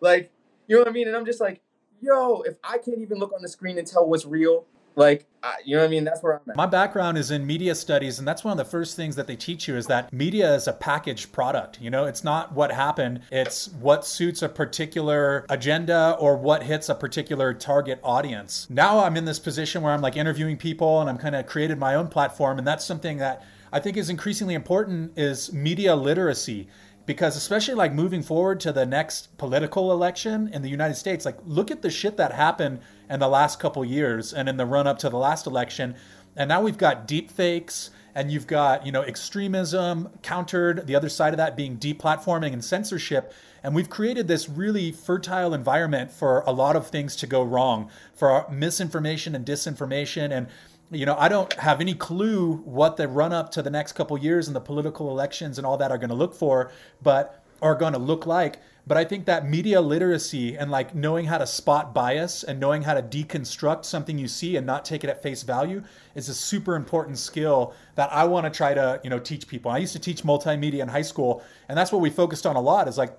[0.00, 0.30] like
[0.70, 1.08] you know what I mean?
[1.08, 1.60] And I'm just like,
[2.00, 5.54] yo, if I can't even look on the screen and tell what's real, like I,
[5.64, 6.04] you know what I mean?
[6.04, 6.54] That's where I'm at.
[6.56, 9.34] My background is in media studies, and that's one of the first things that they
[9.34, 11.80] teach you is that media is a packaged product.
[11.80, 16.88] You know, it's not what happened; it's what suits a particular agenda or what hits
[16.88, 18.68] a particular target audience.
[18.70, 21.78] Now I'm in this position where I'm like interviewing people, and I'm kind of created
[21.78, 26.68] my own platform, and that's something that I think is increasingly important is media literacy
[27.10, 31.36] because especially like moving forward to the next political election in the United States, like
[31.44, 34.86] look at the shit that happened in the last couple years and in the run
[34.86, 35.96] up to the last election.
[36.36, 41.08] And now we've got deep fakes and you've got, you know, extremism countered, the other
[41.08, 43.32] side of that being deplatforming and censorship.
[43.64, 47.90] And we've created this really fertile environment for a lot of things to go wrong,
[48.14, 50.46] for misinformation and disinformation and
[50.90, 54.18] you know, I don't have any clue what the run up to the next couple
[54.18, 56.72] years and the political elections and all that are going to look for,
[57.02, 58.60] but are going to look like.
[58.86, 62.82] But I think that media literacy and like knowing how to spot bias and knowing
[62.82, 65.84] how to deconstruct something you see and not take it at face value
[66.16, 69.70] is a super important skill that I want to try to, you know, teach people.
[69.70, 72.60] I used to teach multimedia in high school, and that's what we focused on a
[72.60, 73.16] lot is like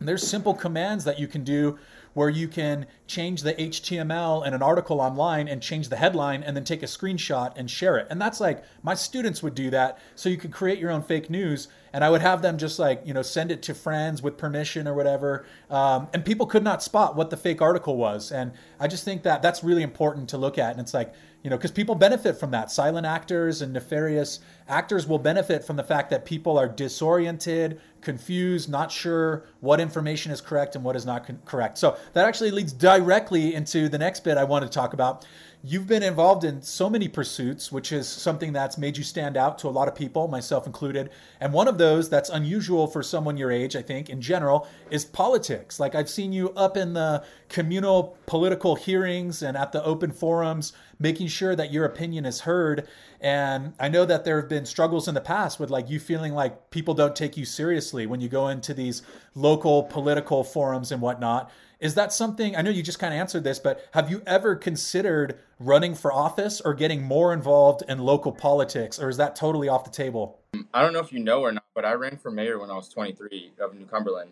[0.00, 1.78] there's simple commands that you can do
[2.18, 6.56] where you can change the HTML in an article online and change the headline and
[6.56, 8.08] then take a screenshot and share it.
[8.10, 10.00] And that's like my students would do that.
[10.16, 13.02] So you could create your own fake news and I would have them just like,
[13.04, 15.46] you know, send it to friends with permission or whatever.
[15.70, 18.32] Um, and people could not spot what the fake article was.
[18.32, 18.50] And
[18.80, 20.72] I just think that that's really important to look at.
[20.72, 22.70] And it's like, you know, because people benefit from that.
[22.70, 28.68] Silent actors and nefarious actors will benefit from the fact that people are disoriented, confused,
[28.68, 31.78] not sure what information is correct and what is not con- correct.
[31.78, 35.26] So that actually leads directly into the next bit I want to talk about.
[35.62, 39.58] You've been involved in so many pursuits, which is something that's made you stand out
[39.58, 41.10] to a lot of people, myself included.
[41.40, 45.04] And one of those that's unusual for someone your age, I think, in general, is
[45.04, 45.80] politics.
[45.80, 50.72] Like I've seen you up in the communal political hearings and at the open forums,
[51.00, 52.86] making sure that your opinion is heard.
[53.20, 56.34] And I know that there have been struggles in the past with like you feeling
[56.34, 59.02] like people don't take you seriously when you go into these
[59.34, 61.50] local political forums and whatnot.
[61.80, 64.56] Is that something I know you just kind of answered this, but have you ever
[64.56, 69.68] considered running for office or getting more involved in local politics, or is that totally
[69.68, 70.40] off the table?
[70.74, 72.74] I don't know if you know or not, but I ran for mayor when I
[72.74, 74.30] was 23 of New Cumberland.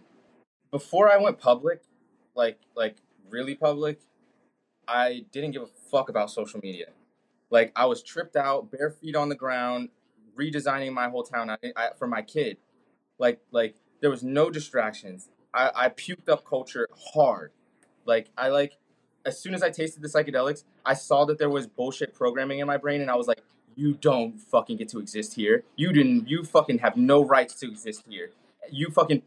[0.72, 1.82] Before I went public,
[2.34, 2.96] like like
[3.30, 4.00] really public,
[4.88, 6.86] I didn't give a fuck about social media.
[7.50, 9.90] Like I was tripped out, bare feet on the ground,
[10.36, 12.56] redesigning my whole town I, I, for my kid.
[13.18, 15.28] Like like there was no distractions.
[15.54, 17.52] I, I puked up culture hard.
[18.04, 18.78] Like I like
[19.26, 22.66] as soon as I tasted the psychedelics, I saw that there was bullshit programming in
[22.66, 23.42] my brain, and I was like,
[23.74, 25.64] "You don't fucking get to exist here.
[25.74, 26.28] You didn't.
[26.28, 28.30] You fucking have no rights to exist here.
[28.70, 29.22] You fucking,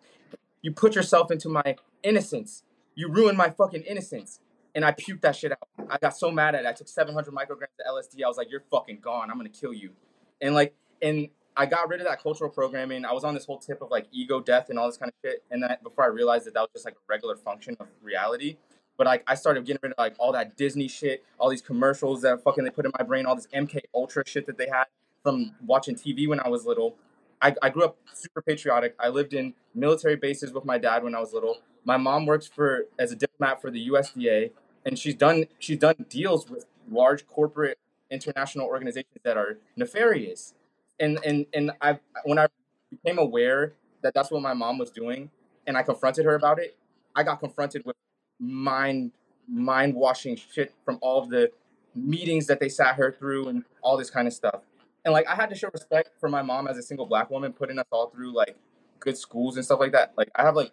[0.61, 2.63] you put yourself into my innocence.
[2.95, 4.39] You ruined my fucking innocence."
[4.75, 5.67] And I puked that shit out.
[5.89, 6.67] I got so mad at it.
[6.67, 8.23] I took 700 micrograms of LSD.
[8.23, 9.29] I was like, "You're fucking gone.
[9.29, 9.91] I'm gonna kill you."
[10.39, 11.27] And like, and
[11.59, 13.03] I got rid of that cultural programming.
[13.03, 15.15] I was on this whole tip of like ego death and all this kind of
[15.21, 15.43] shit.
[15.51, 18.55] And then before I realized that that was just like a regular function of reality.
[18.95, 22.21] But like I started getting rid of like all that Disney shit, all these commercials
[22.21, 24.85] that fucking they put in my brain, all this MK Ultra shit that they had
[25.21, 26.95] from watching TV when I was little.
[27.41, 28.95] I, I grew up super patriotic.
[28.97, 31.57] I lived in military bases with my dad when I was little.
[31.83, 34.51] My mom works for as a diplomat for the USDA,
[34.85, 37.77] and she's done she's done deals with large corporate
[38.09, 40.53] international organizations that are nefarious
[40.99, 42.47] and and and I when I
[42.89, 45.29] became aware that that's what my mom was doing,
[45.67, 46.77] and I confronted her about it,
[47.15, 47.95] I got confronted with
[48.39, 49.11] mind
[49.47, 51.51] mind washing shit from all of the
[51.95, 54.61] meetings that they sat her through and all this kind of stuff.
[55.05, 57.53] And like I had to show respect for my mom as a single black woman,
[57.53, 58.55] putting us all through like
[58.99, 60.13] good schools and stuff like that.
[60.17, 60.71] Like I have like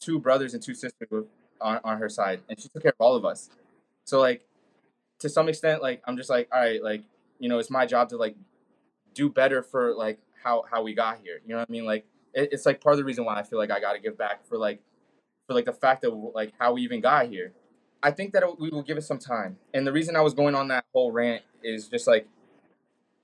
[0.00, 1.24] two brothers and two sisters
[1.60, 3.50] on, on her side, and she took care of all of us.
[4.04, 4.46] So like
[5.20, 7.02] to some extent, like I'm just like, all right, like
[7.38, 8.36] you know, it's my job to like
[9.18, 11.40] do better for like how how we got here.
[11.44, 11.84] You know what I mean?
[11.84, 13.98] Like it, it's like part of the reason why I feel like I got to
[13.98, 14.80] give back for like
[15.46, 17.52] for like the fact of like how we even got here.
[18.00, 19.56] I think that we will give it some time.
[19.74, 22.28] And the reason I was going on that whole rant is just like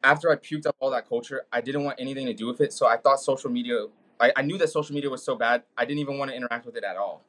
[0.03, 2.73] after I puked up all that culture, I didn't want anything to do with it.
[2.73, 3.87] So I thought social media,
[4.19, 6.67] I, I knew that social media was so bad, I didn't even want to interact
[6.67, 7.23] with it at all.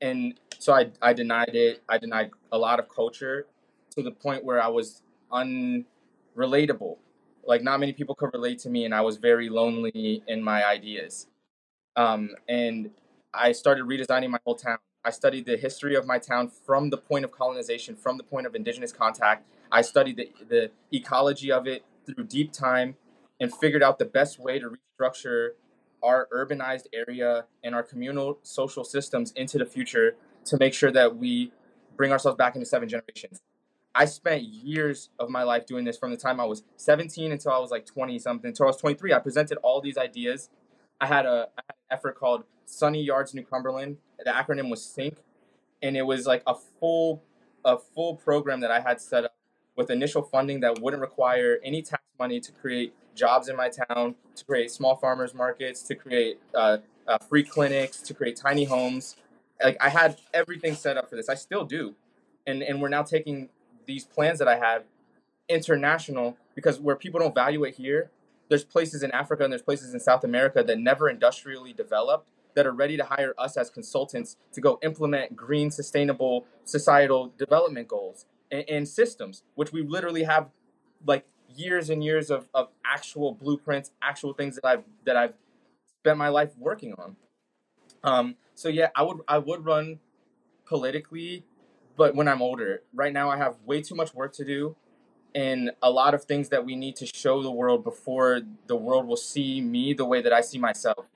[0.00, 1.82] And so I, I denied it.
[1.88, 3.46] I denied a lot of culture
[3.96, 5.02] to the point where I was
[5.32, 6.98] unrelatable
[7.46, 10.64] like not many people could relate to me and i was very lonely in my
[10.66, 11.26] ideas.
[11.96, 12.90] Um, and
[13.32, 14.78] i started redesigning my whole town.
[15.04, 18.46] I studied the history of my town from the point of colonization from the point
[18.46, 19.46] of indigenous contact.
[19.70, 22.96] I studied the, the ecology of it through deep time
[23.40, 25.50] and figured out the best way to restructure
[26.02, 31.16] our urbanized area and our communal social systems into the future to make sure that
[31.16, 31.52] we
[31.96, 33.40] bring ourselves back into seven generations
[33.94, 37.52] I spent years of my life doing this from the time I was 17 until
[37.52, 38.48] I was like 20 something.
[38.48, 40.50] Until I was 23, I presented all these ideas.
[41.00, 43.98] I had a I had an effort called Sunny Yards New Cumberland.
[44.18, 45.18] The acronym was SYNC,
[45.82, 47.22] and it was like a full
[47.64, 49.34] a full program that I had set up
[49.76, 54.14] with initial funding that wouldn't require any tax money to create jobs in my town,
[54.36, 59.16] to create small farmers markets, to create uh, uh, free clinics, to create tiny homes.
[59.62, 61.28] Like I had everything set up for this.
[61.28, 61.94] I still do,
[62.46, 63.50] and and we're now taking
[63.86, 64.84] these plans that I have
[65.48, 68.10] international because where people don't value it here,
[68.48, 72.66] there's places in Africa and there's places in South America that never industrially developed that
[72.66, 78.26] are ready to hire us as consultants to go implement green, sustainable societal development goals
[78.50, 80.48] and, and systems, which we literally have
[81.06, 85.34] like years and years of, of actual blueprints, actual things that I've that I've
[86.00, 87.16] spent my life working on.
[88.02, 89.98] Um, so yeah, I would I would run
[90.66, 91.44] politically
[91.96, 92.82] but when I'm older.
[92.92, 94.76] Right now, I have way too much work to do
[95.34, 99.06] and a lot of things that we need to show the world before the world
[99.06, 101.06] will see me the way that I see myself.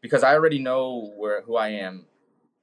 [0.00, 2.06] Because I already know where who I am.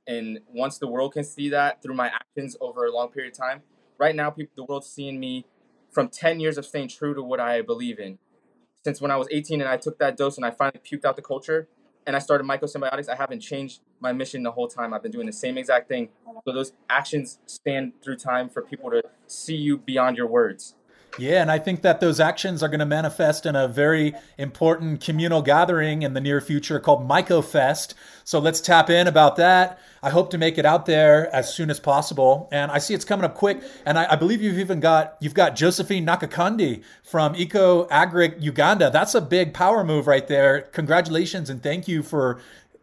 [0.08, 3.38] And once the world can see that through my actions over a long period of
[3.38, 3.62] time,
[4.00, 5.46] right now people the world's seeing me
[5.92, 8.18] from 10 years of staying true to what I believe in.
[8.84, 11.16] Since when I was 18 and I took that dose and I finally puked out
[11.16, 11.68] the culture,
[12.08, 14.94] and I started mycosymbiotics, I haven't changed my mission the whole time.
[14.94, 16.10] I've been doing the same exact thing.
[16.46, 20.76] So those actions stand through time for people to see you beyond your words.
[21.18, 25.02] Yeah, and I think that those actions are going to manifest in a very important
[25.02, 27.94] communal gathering in the near future called MycoFest.
[28.24, 29.80] So let's tap in about that.
[30.02, 33.06] I hope to make it out there as soon as possible, and I see it's
[33.06, 33.62] coming up quick.
[33.86, 38.90] And I, I believe you've even got you've got Josephine Nakakandi from Eco Agric Uganda.
[38.90, 40.62] That's a big power move right there.
[40.72, 42.42] Congratulations and thank you for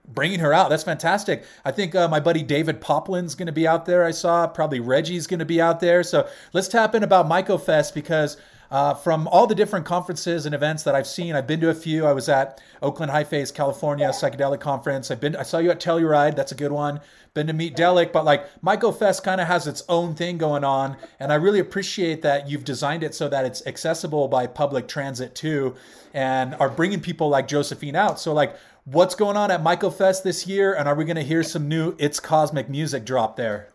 [0.09, 0.71] bringing her out.
[0.71, 1.45] That's fantastic.
[1.65, 4.05] I think uh, my buddy David Poplin's going to be out there.
[4.05, 6.03] I saw probably Reggie's going to be out there.
[6.03, 8.37] So let's tap in about MycoFest because
[8.71, 11.75] uh, from all the different conferences and events that I've seen, I've been to a
[11.75, 12.05] few.
[12.07, 15.11] I was at Oakland High Face, California psychedelic conference.
[15.11, 15.37] I've been.
[15.37, 16.37] I saw you at Telluride.
[16.37, 17.01] That's a good one.
[17.33, 20.97] Been to Meet Delic, but like MycoFest kind of has its own thing going on,
[21.21, 25.35] and I really appreciate that you've designed it so that it's accessible by public transit
[25.35, 25.75] too,
[26.13, 28.19] and are bringing people like Josephine out.
[28.21, 28.57] So like,
[28.93, 31.95] what's going on at MycoFest this year, and are we going to hear some new
[31.99, 33.68] It's Cosmic music drop there?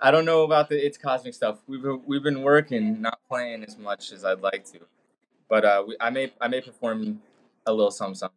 [0.00, 1.58] I don't know about the It's Cosmic stuff.
[1.66, 4.80] We've been, we've been working, not playing as much as I'd like to,
[5.48, 7.20] but uh, we, I may I may perform
[7.66, 8.30] a little some some.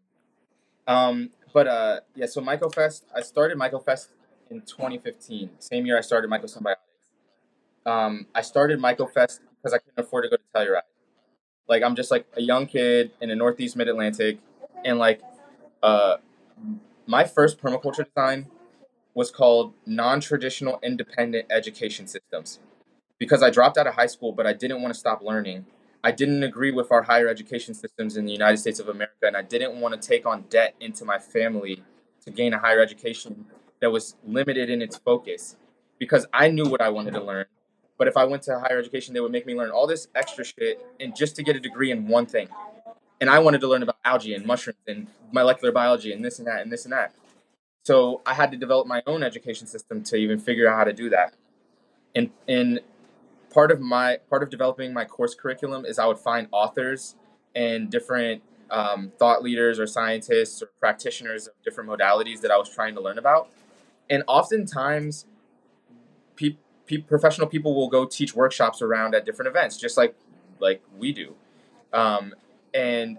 [0.88, 4.08] Um, but uh, yeah, so MycoFest, I started MycoFest
[4.50, 5.52] in 2015.
[5.60, 7.90] Same year I started Myco Symbiotics.
[7.90, 10.82] Um, I started MycoFest because I couldn't afford to go to Telluride.
[11.70, 14.40] Like I'm just like a young kid in the Northeast Mid Atlantic,
[14.84, 15.22] and like
[15.84, 16.18] uh,
[17.06, 18.48] my first permaculture design
[19.14, 22.60] was called non-traditional independent education systems
[23.20, 25.66] because I dropped out of high school, but I didn't want to stop learning.
[26.04, 29.38] I didn't agree with our higher education systems in the United States of America, and
[29.38, 31.84] I didn't want to take on debt into my family
[32.26, 33.46] to gain a higher education
[33.82, 35.58] that was limited in its focus
[36.00, 37.46] because I knew what I wanted to learn.
[37.98, 40.44] But if I went to higher education, they would make me learn all this extra
[40.44, 42.48] shit and just to get a degree in one thing
[43.24, 46.48] and I wanted to learn about algae and mushrooms and molecular biology and this and
[46.50, 47.14] that and this and that.
[47.86, 50.92] So I had to develop my own education system to even figure out how to
[50.92, 51.34] do that.
[52.14, 52.82] And and
[53.50, 57.16] part of my part of developing my course curriculum is I would find authors
[57.56, 62.68] and different um, thought leaders or scientists or practitioners of different modalities that I was
[62.68, 63.50] trying to learn about.
[64.10, 65.28] And oftentimes,
[66.36, 66.58] pe-
[66.88, 70.14] pe- professional people will go teach workshops around at different events, just like
[70.60, 71.36] like we do.
[71.94, 72.34] Um,
[72.74, 73.18] and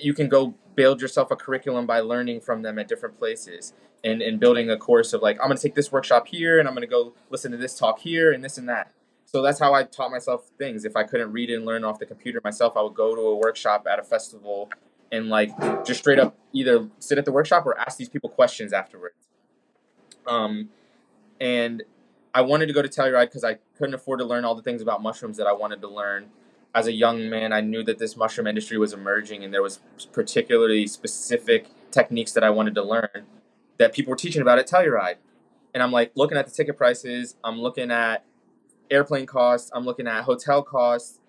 [0.00, 3.72] you can go build yourself a curriculum by learning from them at different places
[4.04, 6.68] and, and building a course of like i'm going to take this workshop here and
[6.68, 8.92] i'm going to go listen to this talk here and this and that.
[9.26, 10.84] So that's how i taught myself things.
[10.84, 13.36] If i couldn't read and learn off the computer myself i would go to a
[13.36, 14.70] workshop at a festival
[15.12, 15.50] and like
[15.84, 19.16] just straight up either sit at the workshop or ask these people questions afterwards.
[20.26, 20.68] Um,
[21.40, 21.82] and
[22.34, 24.82] i wanted to go to telluride because i couldn't afford to learn all the things
[24.82, 26.28] about mushrooms that i wanted to learn
[26.74, 29.80] as a young man, I knew that this mushroom industry was emerging, and there was
[30.12, 33.26] particularly specific techniques that I wanted to learn
[33.78, 35.16] that people were teaching about at Telluride.
[35.74, 38.24] And I'm like looking at the ticket prices, I'm looking at
[38.90, 41.20] airplane costs, I'm looking at hotel costs,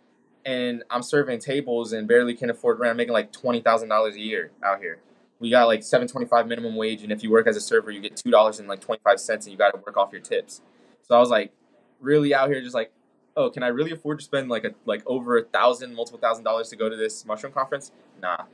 [0.45, 2.91] and I'm serving tables and barely can afford rent.
[2.91, 4.99] I'm making like twenty thousand dollars a year out here.
[5.39, 7.91] We got like seven twenty five minimum wage, and if you work as a server,
[7.91, 10.11] you get two dollars and like twenty five cents, and you got to work off
[10.11, 10.61] your tips.
[11.03, 11.51] So I was like,
[11.99, 12.91] really out here, just like
[13.35, 16.43] oh, can I really afford to spend like a like over a thousand, multiple thousand
[16.43, 17.91] dollars to go to this mushroom conference?
[18.21, 18.45] Nah.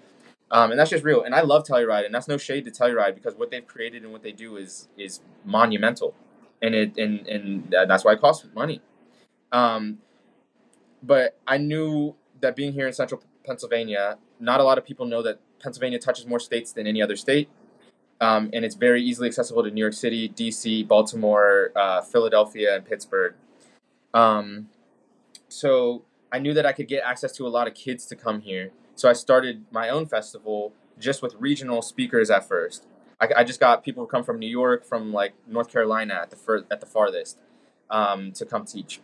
[0.50, 1.24] Um, and that's just real.
[1.24, 4.12] And I love Telluride, and that's no shade to Telluride because what they've created and
[4.12, 6.14] what they do is is monumental,
[6.62, 8.82] and it and and that's why it costs money.
[9.52, 10.00] Um,
[11.04, 15.22] but I knew that being here in central Pennsylvania, not a lot of people know
[15.24, 17.50] that Pennsylvania touches more states than any other state.
[18.20, 22.86] Um, and it's very easily accessible to New York City, DC, Baltimore, uh, Philadelphia, and
[22.86, 23.36] Pittsburgh.
[24.14, 24.70] Um,
[25.47, 28.41] so I knew that I could get access to a lot of kids to come
[28.41, 28.72] here.
[28.95, 32.88] So I started my own festival just with regional speakers at first.
[33.22, 36.30] I, I just got people who come from New York, from like North Carolina at
[36.30, 37.38] the fir- at the farthest,
[37.89, 38.99] um, to come teach.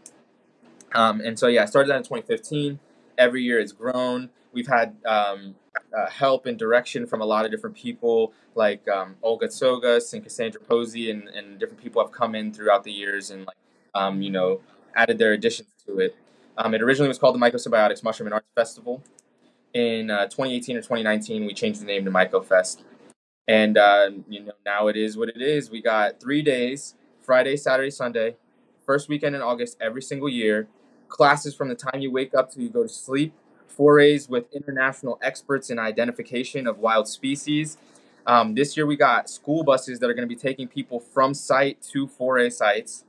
[0.94, 2.80] Um, and so yeah, I started that in 2015.
[3.18, 4.30] Every year it's grown.
[4.52, 5.56] We've had um,
[5.96, 10.24] uh, help and direction from a lot of different people, like um, Olga Tsogas and
[10.24, 13.58] Cassandra Posey, and, and different people have come in throughout the years and like
[13.96, 14.62] um, you know
[14.96, 16.16] added their additions to it.
[16.58, 19.04] Um, it originally was called the Mycosymbiotics Mushroom and Arts Festival.
[19.74, 22.84] In uh, 2018 or 2019, we changed the name to MycoFest.
[23.48, 25.70] And uh, you know now it is what it is.
[25.70, 28.36] We got three days: Friday, Saturday, Sunday.
[28.86, 30.68] First weekend in August every single year.
[31.10, 33.34] Classes from the time you wake up till you go to sleep.
[33.68, 37.78] Forays with international experts in identification of wild species.
[38.26, 41.34] Um, this year we got school buses that are going to be taking people from
[41.34, 43.04] site to foray sites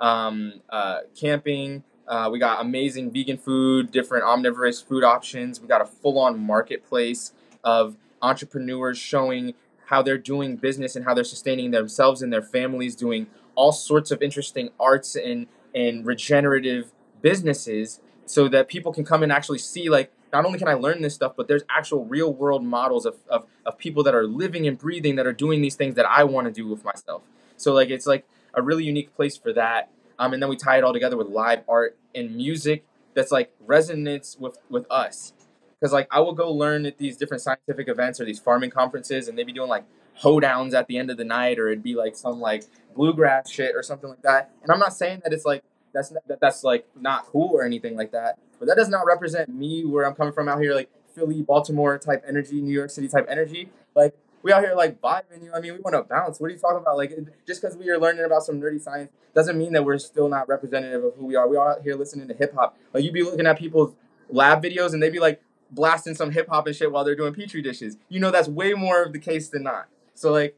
[0.00, 1.84] um, uh, camping.
[2.08, 5.60] Uh, we got amazing vegan food, different omnivorous food options.
[5.60, 7.32] We got a full on marketplace
[7.62, 9.54] of entrepreneurs showing
[9.86, 14.10] how they're doing business and how they're sustaining themselves and their families, doing all sorts
[14.10, 16.92] of interesting arts and, and regenerative
[17.22, 21.02] businesses so that people can come and actually see like not only can I learn
[21.02, 24.66] this stuff, but there's actual real world models of, of, of people that are living
[24.66, 27.22] and breathing that are doing these things that I want to do with myself.
[27.56, 28.24] So like it's like
[28.54, 29.90] a really unique place for that.
[30.18, 32.84] Um, and then we tie it all together with live art and music
[33.14, 35.32] that's like resonance with with us.
[35.78, 39.28] Because like I will go learn at these different scientific events or these farming conferences,
[39.28, 39.84] and they'd be doing like
[40.22, 43.74] hoedowns at the end of the night, or it'd be like some like bluegrass shit
[43.74, 44.50] or something like that.
[44.62, 45.62] And I'm not saying that it's like
[45.94, 49.06] that's not, that that's like not cool or anything like that, but that does not
[49.06, 52.90] represent me where I'm coming from out here, like Philly, Baltimore type energy, New York
[52.90, 53.70] City type energy.
[53.94, 55.54] Like we out here like vibing, you know.
[55.54, 56.40] I mean, we want to bounce.
[56.40, 56.96] What are you talking about?
[56.96, 57.16] Like
[57.46, 60.48] just because we are learning about some nerdy science doesn't mean that we're still not
[60.48, 61.48] representative of who we are.
[61.48, 62.76] We are out here listening to hip hop.
[62.92, 63.94] Like you'd be looking at people's
[64.28, 67.34] lab videos and they'd be like blasting some hip hop and shit while they're doing
[67.34, 67.96] petri dishes.
[68.08, 69.88] You know, that's way more of the case than not.
[70.14, 70.56] So like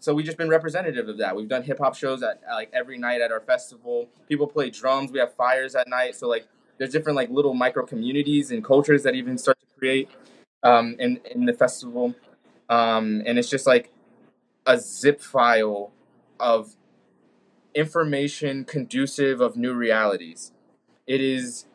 [0.00, 1.34] so we've just been representative of that.
[1.34, 4.08] We've done hip hop shows at, at, like every night at our festival.
[4.28, 5.10] People play drums.
[5.10, 6.14] We have fires at night.
[6.14, 6.46] So like
[6.78, 10.08] there's different like little micro communities and cultures that even start to create
[10.62, 12.14] um, in in the festival.
[12.68, 13.92] Um, and it's just like
[14.66, 15.92] a zip file
[16.38, 16.76] of
[17.74, 20.52] information conducive of new realities.
[21.06, 21.66] It is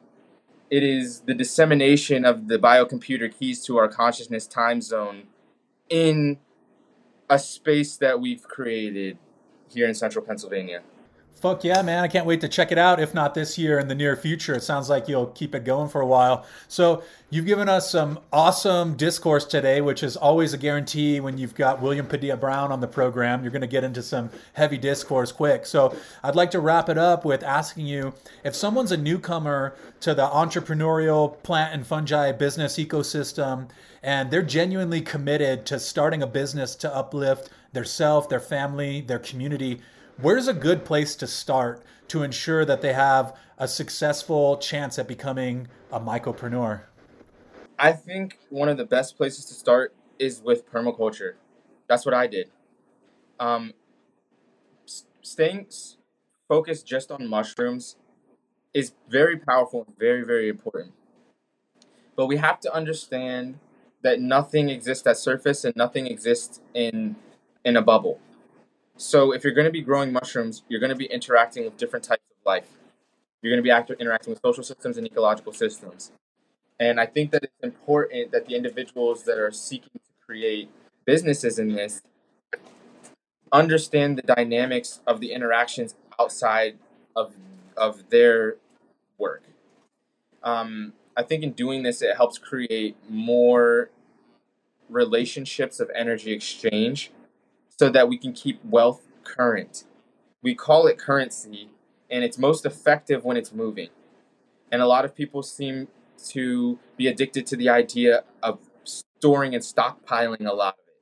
[0.70, 5.24] it is the dissemination of the biocomputer keys to our consciousness time zone
[5.90, 6.40] in
[7.30, 9.18] a space that we've created
[9.70, 10.82] here in central Pennsylvania.
[11.44, 12.06] Fuck yeah, man.
[12.06, 13.02] I can't wait to check it out.
[13.02, 14.54] If not this year, in the near future.
[14.54, 16.46] It sounds like you'll keep it going for a while.
[16.70, 21.54] So, you've given us some awesome discourse today, which is always a guarantee when you've
[21.54, 23.44] got William Padilla Brown on the program.
[23.44, 25.66] You're going to get into some heavy discourse quick.
[25.66, 28.14] So, I'd like to wrap it up with asking you
[28.46, 33.68] if someone's a newcomer to the entrepreneurial plant and fungi business ecosystem
[34.02, 39.20] and they're genuinely committed to starting a business to uplift their self, their family, their
[39.20, 39.82] community
[40.22, 45.08] where's a good place to start to ensure that they have a successful chance at
[45.08, 46.82] becoming a mycopreneur?
[47.80, 51.34] I think one of the best places to start is with permaculture.
[51.88, 52.50] That's what I did.
[53.40, 53.74] Um,
[55.22, 55.68] staying
[56.48, 57.96] focused just on mushrooms
[58.74, 60.94] is very powerful and very, very important.
[62.16, 63.60] But we have to understand
[64.04, 67.16] that nothing exists at surface and nothing exists in
[67.66, 68.20] in a bubble.
[68.98, 72.06] So if you're going to be growing mushrooms, you're going to be interacting with different
[72.06, 72.70] types of life.
[73.42, 76.12] You're going to be act- interacting with social systems and ecological systems.
[76.80, 80.70] And I think that it's important that the individuals that are seeking to create
[81.06, 82.02] businesses in this
[83.52, 86.78] understand the dynamics of the interactions outside
[87.16, 87.36] of
[87.78, 88.56] of their
[89.18, 89.44] work.
[90.44, 93.90] Um, I think in doing this, it helps create more
[94.90, 97.12] relationships of energy exchange
[97.78, 99.86] so that we can keep wealth current.
[100.42, 101.70] We call it currency,
[102.10, 103.90] and it's most effective when it's moving.
[104.72, 105.88] And a lot of people seem
[106.30, 110.94] to be addicted to the idea of storing and stockpiling a lot of it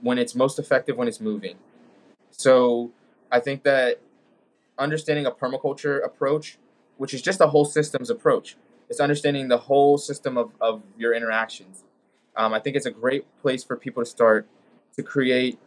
[0.00, 1.56] when it's most effective when it's moving.
[2.30, 2.92] So
[3.30, 4.00] I think that
[4.78, 6.58] understanding a permaculture approach,
[6.96, 8.56] which is just a whole systems approach,
[8.88, 11.84] it's understanding the whole system of, of your interactions.
[12.36, 14.46] Um, I think it's a great place for people to start
[14.96, 15.58] to create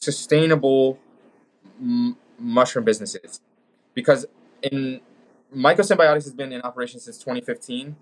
[0.00, 0.98] sustainable
[1.80, 3.40] m- mushroom businesses.
[3.94, 4.26] Because
[4.62, 5.00] in
[5.54, 7.96] mycosymbiotics has been in operation since 2015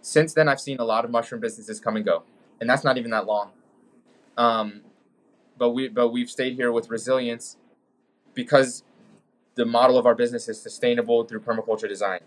[0.00, 2.22] since then i've seen a lot of mushroom businesses come and go
[2.60, 3.50] and that's not even that long.
[4.36, 4.82] Um,
[5.58, 7.56] but we but we've stayed here with resilience
[8.34, 8.84] because
[9.54, 12.20] the model of our business is sustainable through permaculture design.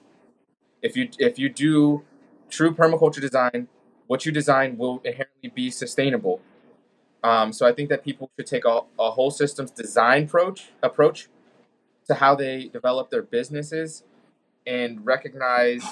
[0.82, 2.03] If you if you do
[2.49, 3.67] true permaculture design
[4.07, 6.41] what you design will inherently be sustainable
[7.24, 11.28] um, so I think that people should take a, a whole systems design approach approach
[12.07, 14.03] to how they develop their businesses
[14.65, 15.84] and recognize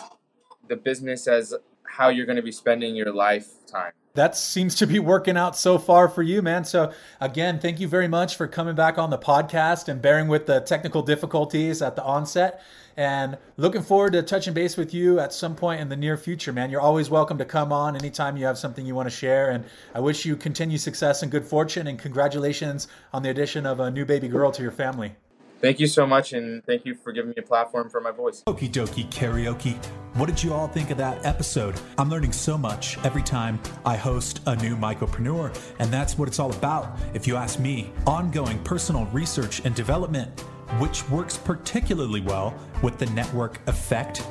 [0.68, 1.54] the business as
[1.84, 3.92] how you're going to be spending your lifetime.
[4.18, 6.66] That seems to be working out so far for you, man.
[6.66, 6.92] So,
[7.22, 10.60] again, thank you very much for coming back on the podcast and bearing with the
[10.60, 12.60] technical difficulties at the onset.
[12.98, 16.52] And looking forward to touching base with you at some point in the near future,
[16.52, 16.72] man.
[16.72, 19.52] You're always welcome to come on anytime you have something you want to share.
[19.52, 21.86] And I wish you continued success and good fortune.
[21.86, 25.16] And congratulations on the addition of a new baby girl to your family.
[25.60, 28.44] Thank you so much, and thank you for giving me a platform for my voice.
[28.46, 29.74] Okie dokie karaoke.
[30.14, 31.76] What did you all think of that episode?
[31.98, 36.40] I'm learning so much every time I host a new mycopreneur, and that's what it's
[36.40, 36.98] all about.
[37.14, 40.40] If you ask me, ongoing personal research and development,
[40.80, 42.54] which works particularly well
[42.84, 44.24] with the network effect.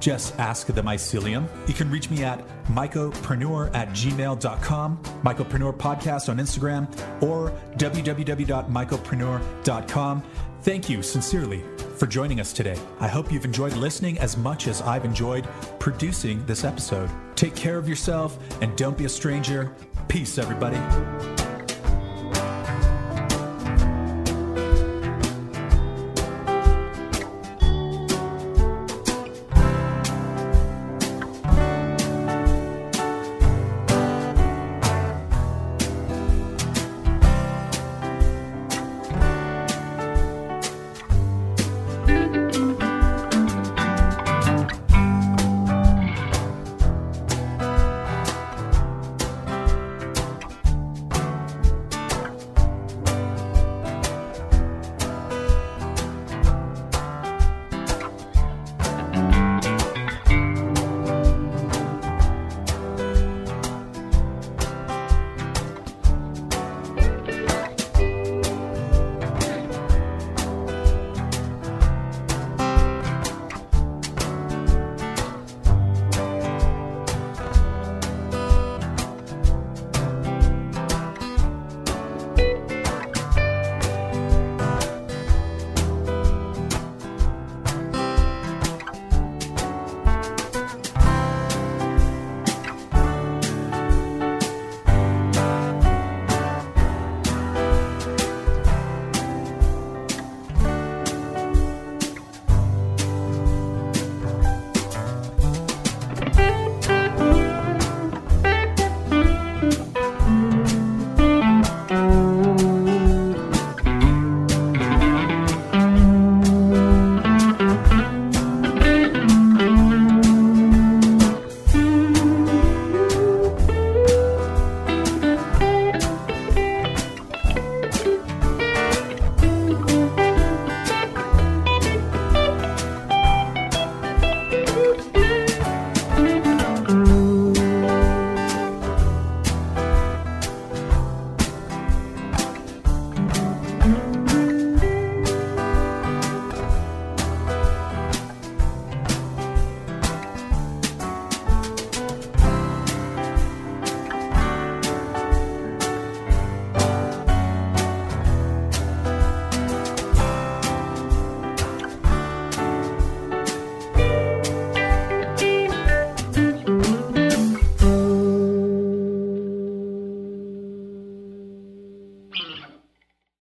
[0.00, 1.48] Just ask the mycelium.
[1.66, 6.86] You can reach me at mycopreneur at gmail.com, mycopreneur podcast on Instagram,
[7.22, 10.22] or www.mycopreneur.com.
[10.62, 11.62] Thank you sincerely
[11.96, 12.76] for joining us today.
[13.00, 15.46] I hope you've enjoyed listening as much as I've enjoyed
[15.78, 17.10] producing this episode.
[17.36, 19.72] Take care of yourself and don't be a stranger.
[20.08, 20.78] Peace, everybody.